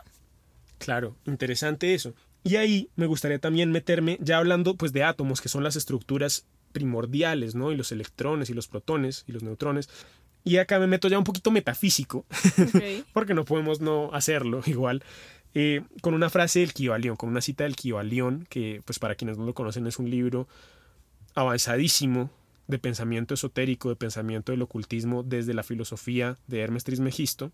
[0.80, 2.16] Claro, interesante eso.
[2.44, 6.46] Y ahí me gustaría también meterme, ya hablando pues de átomos, que son las estructuras
[6.72, 7.72] primordiales, ¿no?
[7.72, 9.90] Y los electrones y los protones y los neutrones.
[10.44, 12.26] Y acá me meto ya un poquito metafísico,
[13.14, 15.04] porque no podemos no hacerlo igual,
[15.54, 19.38] eh, con una frase del Kybalión, con una cita del Kybalión, que pues para quienes
[19.38, 20.48] no lo conocen es un libro
[21.36, 22.32] avanzadísimo
[22.68, 27.52] de pensamiento esotérico, de pensamiento del ocultismo desde la filosofía de Hermes Trismegisto,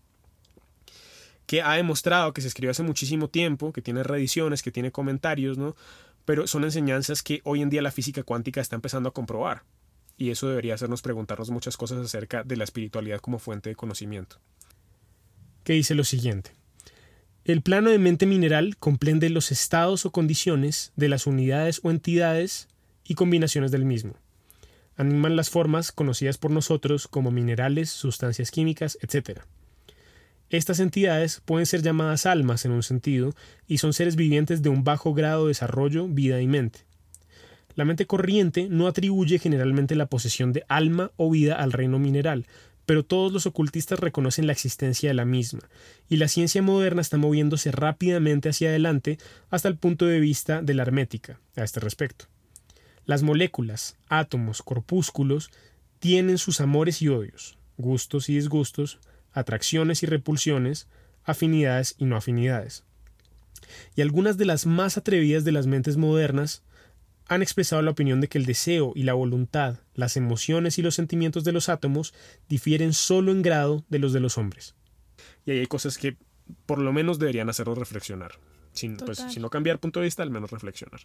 [1.46, 5.58] que ha demostrado que se escribió hace muchísimo tiempo, que tiene reediciones, que tiene comentarios,
[5.58, 5.76] ¿no?
[6.24, 9.62] Pero son enseñanzas que hoy en día la física cuántica está empezando a comprobar.
[10.18, 14.40] Y eso debería hacernos preguntarnos muchas cosas acerca de la espiritualidad como fuente de conocimiento.
[15.62, 16.52] Que dice lo siguiente.
[17.44, 22.66] El plano de mente mineral comprende los estados o condiciones de las unidades o entidades
[23.04, 24.14] y combinaciones del mismo.
[24.96, 29.42] Animan las formas conocidas por nosotros como minerales, sustancias químicas, etc.
[30.48, 33.34] Estas entidades pueden ser llamadas almas en un sentido
[33.66, 36.80] y son seres vivientes de un bajo grado de desarrollo, vida y mente.
[37.74, 42.46] La mente corriente no atribuye generalmente la posesión de alma o vida al reino mineral,
[42.86, 45.68] pero todos los ocultistas reconocen la existencia de la misma,
[46.08, 49.18] y la ciencia moderna está moviéndose rápidamente hacia adelante
[49.50, 52.26] hasta el punto de vista de la hermética a este respecto.
[53.04, 55.50] Las moléculas, átomos, corpúsculos
[55.98, 59.00] tienen sus amores y odios, gustos y disgustos,
[59.36, 60.88] atracciones y repulsiones,
[61.24, 62.84] afinidades y no afinidades.
[63.94, 66.62] Y algunas de las más atrevidas de las mentes modernas
[67.28, 70.94] han expresado la opinión de que el deseo y la voluntad, las emociones y los
[70.94, 72.14] sentimientos de los átomos
[72.48, 74.74] difieren solo en grado de los de los hombres.
[75.44, 76.16] Y ahí hay cosas que
[76.66, 78.32] por lo menos deberían hacernos reflexionar.
[78.72, 81.00] Sin, pues, sin no cambiar punto de vista, al menos reflexionar.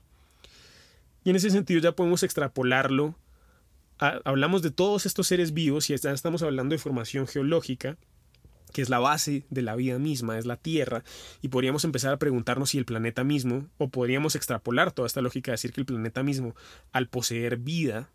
[1.23, 3.15] Y en ese sentido ya podemos extrapolarlo.
[4.03, 7.97] a- hablamos de todos estos seres vivos y ya estamos hablando de formación geológica,
[8.71, 11.03] que es la base de la vida misma, es la Tierra,
[11.41, 15.51] y podríamos empezar a preguntarnos si el planeta mismo, o podríamos extrapolar toda esta lógica
[15.51, 16.55] de decir que el planeta mismo,
[16.91, 18.09] al poseer vida,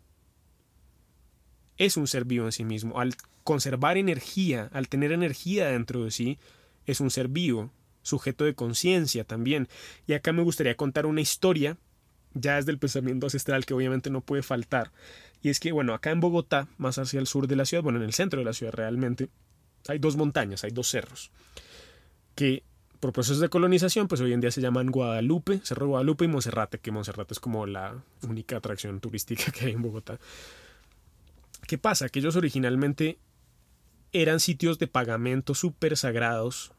[1.77, 6.11] es un ser vivo en sí mismo, al conservar energía, al tener energía dentro de
[6.11, 6.39] sí,
[6.85, 9.67] es un ser vivo, sujeto de conciencia también.
[10.07, 11.77] Y acá me gustaría contar una historia,
[12.33, 14.91] ya es del pensamiento ancestral que obviamente no puede faltar,
[15.41, 17.99] y es que, bueno, acá en Bogotá, más hacia el sur de la ciudad, bueno,
[17.99, 19.29] en el centro de la ciudad realmente,
[19.89, 21.31] hay dos montañas, hay dos cerros,
[22.35, 22.63] que
[22.99, 26.79] por procesos de colonización, pues hoy en día se llaman Guadalupe, Cerro Guadalupe y Monserrate,
[26.79, 30.19] que Monserrate es como la única atracción turística que hay en Bogotá.
[31.67, 32.09] ¿Qué pasa?
[32.09, 33.19] Que ellos originalmente
[34.13, 36.71] eran sitios de pagamento súper sagrados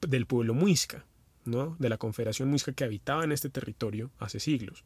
[0.00, 1.04] del pueblo muisca,
[1.44, 1.76] ¿no?
[1.78, 4.84] De la confederación muisca que habitaba en este territorio hace siglos.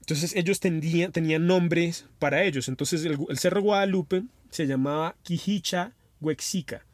[0.00, 2.68] Entonces ellos tenían nombres para ellos.
[2.68, 5.92] Entonces el Cerro Guadalupe se llamaba Quijicha
[6.22, 6.84] Huexica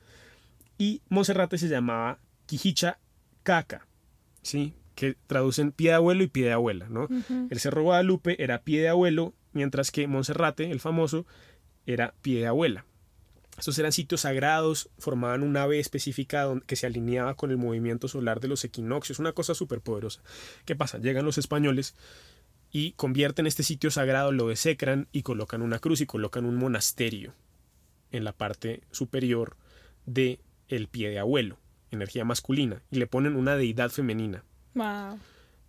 [0.78, 2.98] y Monserrate se llamaba Quijicha
[3.42, 3.86] Caca,
[4.42, 4.74] ¿sí?
[4.94, 6.88] que traducen pie de abuelo y pie de abuela.
[6.88, 7.08] ¿no?
[7.50, 11.26] El Cerro Guadalupe era pie de abuelo, mientras que Monserrate, el famoso,
[11.86, 12.84] era pie de abuela.
[13.58, 18.38] Estos eran sitios sagrados, formaban una ave específica que se alineaba con el movimiento solar
[18.38, 20.22] de los equinoccios, una cosa súper poderosa.
[20.64, 20.98] ¿Qué pasa?
[20.98, 21.96] Llegan los españoles
[22.70, 27.34] y convierten este sitio sagrado, lo desecran y colocan una cruz y colocan un monasterio
[28.12, 29.56] en la parte superior
[30.06, 31.58] de el pie de abuelo,
[31.90, 34.44] energía masculina, y le ponen una deidad femenina.
[34.74, 35.18] Wow.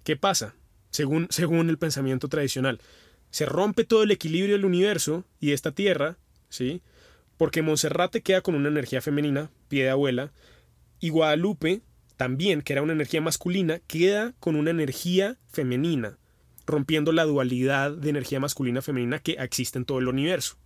[0.03, 0.55] ¿Qué pasa?
[0.89, 2.79] Según, según el pensamiento tradicional,
[3.31, 6.17] se rompe todo el equilibrio del universo y de esta tierra,
[6.49, 6.81] ¿sí?
[7.37, 10.31] Porque Monserrate queda con una energía femenina, pie de abuela,
[10.99, 11.81] y Guadalupe
[12.17, 16.17] también, que era una energía masculina, queda con una energía femenina,
[16.65, 20.57] rompiendo la dualidad de energía masculina-femenina que existe en todo el universo.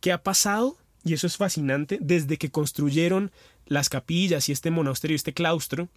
[0.00, 0.76] ¿Qué ha pasado?
[1.04, 3.30] Y eso es fascinante, desde que construyeron
[3.66, 5.88] las capillas y este monasterio, este claustro,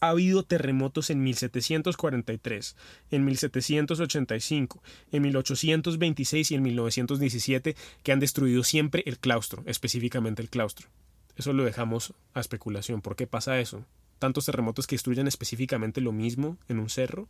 [0.00, 2.76] ha habido terremotos en 1743,
[3.10, 10.50] en 1785, en 1826 y en 1917 que han destruido siempre el claustro, específicamente el
[10.50, 10.88] claustro.
[11.36, 13.00] Eso lo dejamos a especulación.
[13.00, 13.84] ¿Por qué pasa eso?
[14.18, 17.28] Tantos terremotos que destruyen específicamente lo mismo en un cerro,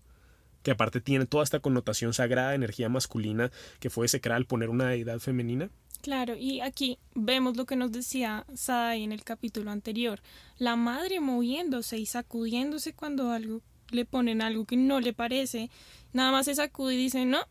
[0.62, 3.50] que aparte tiene toda esta connotación sagrada, energía masculina,
[3.80, 5.70] que fue secretar al poner una deidad femenina.
[6.02, 10.20] Claro, y aquí vemos lo que nos decía Sadai en el capítulo anterior,
[10.58, 15.70] la madre moviéndose y sacudiéndose cuando algo le ponen algo que no le parece,
[16.12, 17.46] nada más se sacude y dice, no,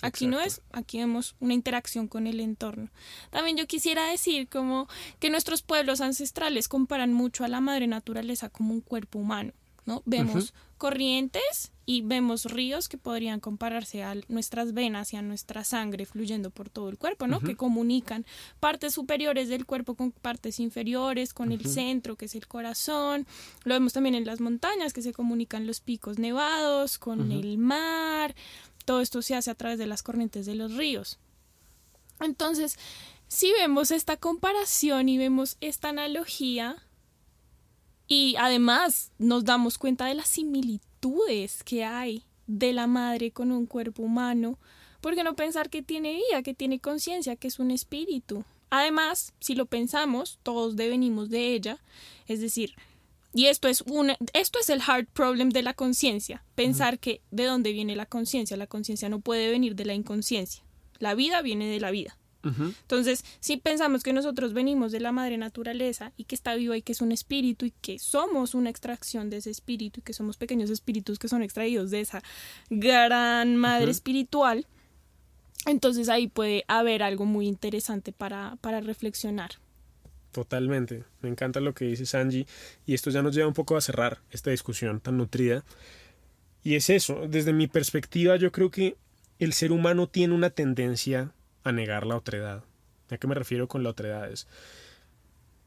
[0.00, 2.88] aquí no es, aquí vemos una interacción con el entorno.
[3.30, 8.48] También yo quisiera decir como que nuestros pueblos ancestrales comparan mucho a la madre naturaleza
[8.48, 9.52] como un cuerpo humano.
[9.86, 10.02] ¿no?
[10.06, 16.06] Vemos corrientes y vemos ríos que podrían compararse a nuestras venas y a nuestra sangre
[16.06, 17.38] fluyendo por todo el cuerpo, ¿no?
[17.40, 18.24] Que comunican
[18.60, 23.26] partes superiores del cuerpo con partes inferiores, con el centro, que es el corazón.
[23.64, 28.34] Lo vemos también en las montañas, que se comunican los picos nevados con el mar.
[28.86, 31.18] Todo esto se hace a través de las corrientes de los ríos.
[32.20, 32.78] Entonces,
[33.28, 36.82] si vemos esta comparación y vemos esta analogía,
[38.10, 43.66] y además nos damos cuenta de las similitudes que hay de la madre con un
[43.66, 44.58] cuerpo humano.
[45.00, 48.44] ¿Por qué no pensar que tiene vida, que tiene conciencia, que es un espíritu?
[48.68, 51.78] Además, si lo pensamos, todos devenimos de ella.
[52.26, 52.74] Es decir,
[53.32, 56.42] y esto es, una, esto es el hard problem de la conciencia.
[56.56, 58.56] Pensar que de dónde viene la conciencia.
[58.56, 60.64] La conciencia no puede venir de la inconsciencia.
[60.98, 62.18] La vida viene de la vida.
[62.42, 66.82] Entonces, si pensamos que nosotros venimos de la madre naturaleza y que está viva y
[66.82, 70.36] que es un espíritu y que somos una extracción de ese espíritu y que somos
[70.36, 72.22] pequeños espíritus que son extraídos de esa
[72.70, 74.66] gran madre espiritual,
[75.66, 79.52] entonces ahí puede haber algo muy interesante para, para reflexionar.
[80.32, 82.46] Totalmente, me encanta lo que dice Sanji
[82.86, 85.64] y esto ya nos lleva un poco a cerrar esta discusión tan nutrida.
[86.62, 88.96] Y es eso, desde mi perspectiva yo creo que
[89.38, 91.32] el ser humano tiene una tendencia
[91.64, 92.64] a negar la otredad.
[93.10, 94.30] ¿A qué me refiero con la otredad?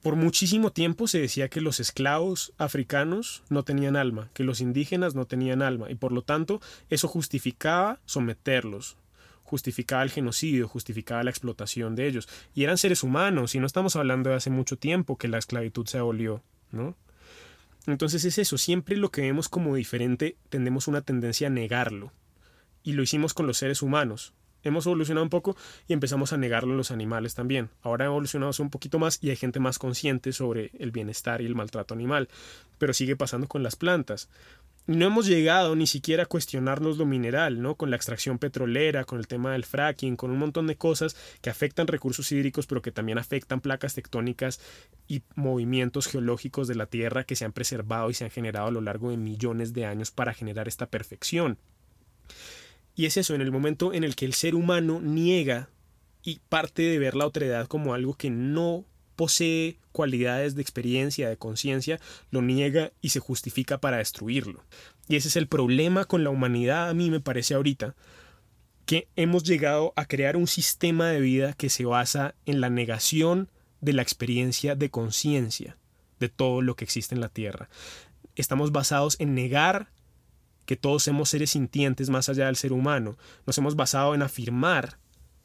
[0.01, 5.15] Por muchísimo tiempo se decía que los esclavos africanos no tenían alma, que los indígenas
[5.15, 8.97] no tenían alma, y por lo tanto eso justificaba someterlos,
[9.43, 12.27] justificaba el genocidio, justificaba la explotación de ellos.
[12.53, 15.85] Y eran seres humanos, y no estamos hablando de hace mucho tiempo que la esclavitud
[15.87, 16.97] se abolió, ¿no?
[17.87, 22.11] Entonces es eso, siempre lo que vemos como diferente tendemos una tendencia a negarlo.
[22.81, 24.33] Y lo hicimos con los seres humanos
[24.64, 25.55] hemos evolucionado un poco
[25.88, 27.70] y empezamos a negarlo en los animales también.
[27.82, 31.55] Ahora evolucionamos un poquito más y hay gente más consciente sobre el bienestar y el
[31.55, 32.30] maltrato animal,
[32.78, 34.30] pero sigue pasando con las plantas.
[34.86, 37.76] No hemos llegado ni siquiera a cuestionarnos lo mineral, ¿no?
[37.76, 41.49] Con la extracción petrolera, con el tema del fracking, con un montón de cosas que
[41.49, 44.59] afectan recursos hídricos, pero que también afectan placas tectónicas
[45.07, 48.72] y movimientos geológicos de la Tierra que se han preservado y se han generado a
[48.72, 51.57] lo largo de millones de años para generar esta perfección.
[52.95, 55.69] Y es eso, en el momento en el que el ser humano niega
[56.23, 58.85] y parte de ver la otredad como algo que no
[59.15, 61.99] posee cualidades de experiencia, de conciencia,
[62.31, 64.63] lo niega y se justifica para destruirlo.
[65.07, 67.95] Y ese es el problema con la humanidad, a mí me parece ahorita,
[68.85, 73.49] que hemos llegado a crear un sistema de vida que se basa en la negación
[73.81, 75.77] de la experiencia de conciencia
[76.19, 77.69] de todo lo que existe en la Tierra.
[78.35, 79.91] Estamos basados en negar
[80.66, 83.18] que todos somos seres sintientes más allá del ser humano.
[83.45, 84.97] Nos hemos basado en afirmar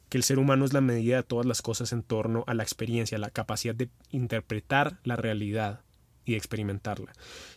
[0.09, 2.63] que el ser humano es la medida de todas las cosas en torno a la
[2.63, 5.81] experiencia, la capacidad de interpretar la realidad
[6.25, 7.13] y de experimentarla.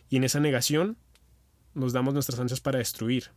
[0.09, 0.97] Y en esa negación
[1.73, 3.31] nos damos nuestras ansias para destruir.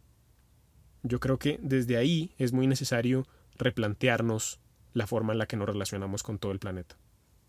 [1.03, 4.61] Yo creo que desde ahí es muy necesario replantearnos
[4.93, 6.97] la forma en la que nos relacionamos con todo el planeta.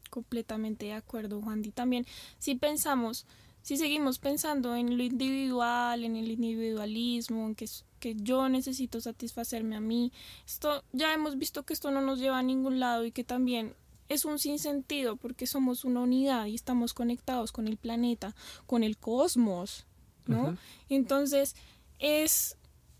[0.10, 1.64] Completamente de acuerdo, Juan.
[1.66, 2.06] Y también
[2.38, 3.26] si pensamos
[3.68, 7.68] si seguimos pensando en lo individual, en el individualismo, en que,
[7.99, 10.13] que yo necesito satisfacerme a mí,
[10.45, 13.76] esto ya hemos visto que esto no nos lleva a ningún lado y que también
[14.07, 18.34] es un sinsentido porque somos una unidad y estamos conectados con el planeta,
[18.68, 19.86] con el cosmos,
[20.28, 20.57] ¿no?
[20.88, 21.53] Entonces
[21.99, 22.55] es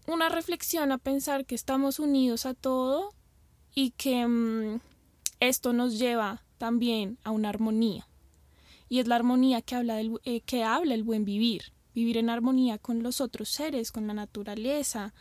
[0.06, 3.14] una reflexión a pensar que estamos unidos a todo
[3.74, 4.82] y que mm,
[5.40, 8.06] esto nos lleva también a una armonía
[8.90, 12.30] y es la armonía que habla, del, eh, que habla el buen vivir, vivir en
[12.30, 15.14] armonía con los otros seres, con la naturaleza.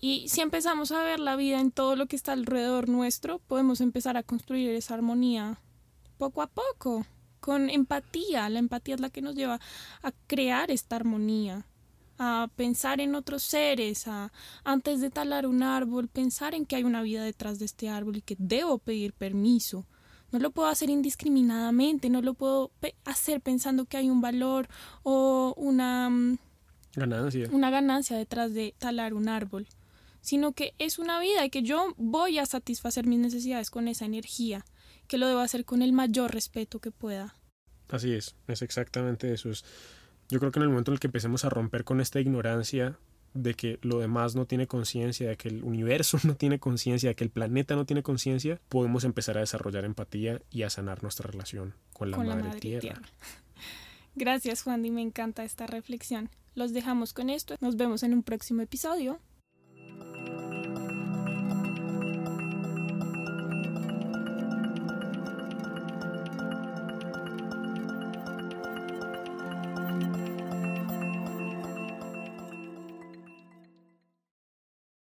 [0.00, 3.80] Y si empezamos a ver la vida en todo lo que está alrededor nuestro, podemos
[3.80, 5.60] empezar a construir esa armonía
[6.18, 7.04] poco a poco,
[7.40, 8.48] con empatía.
[8.48, 9.60] La empatía es la que nos lleva
[10.02, 11.66] a crear esta armonía,
[12.18, 14.32] a pensar en otros seres, a
[14.64, 18.16] antes de talar un árbol, pensar en que hay una vida detrás de este árbol
[18.16, 19.86] y que debo pedir permiso.
[20.30, 22.70] No lo puedo hacer indiscriminadamente, no lo puedo
[23.04, 24.68] hacer pensando que hay un valor
[25.02, 26.38] o una mm,
[26.94, 27.48] ganancia.
[27.50, 29.66] una ganancia detrás de talar un árbol,
[30.20, 34.04] sino que es una vida y que yo voy a satisfacer mis necesidades con esa
[34.04, 34.66] energía,
[35.06, 37.34] que lo debo hacer con el mayor respeto que pueda.
[37.88, 39.50] Así es, es exactamente eso.
[40.28, 42.98] yo creo que en el momento en el que empecemos a romper con esta ignorancia
[43.34, 47.14] de que lo demás no tiene conciencia, de que el universo no tiene conciencia, de
[47.14, 51.30] que el planeta no tiene conciencia, podemos empezar a desarrollar empatía y a sanar nuestra
[51.30, 53.00] relación con la, madre, tierra.
[54.14, 56.30] Gracias Juan y me encanta esta reflexión.
[56.54, 57.56] Los dejamos con esto.
[57.60, 59.20] Nos vemos en un próximo episodio.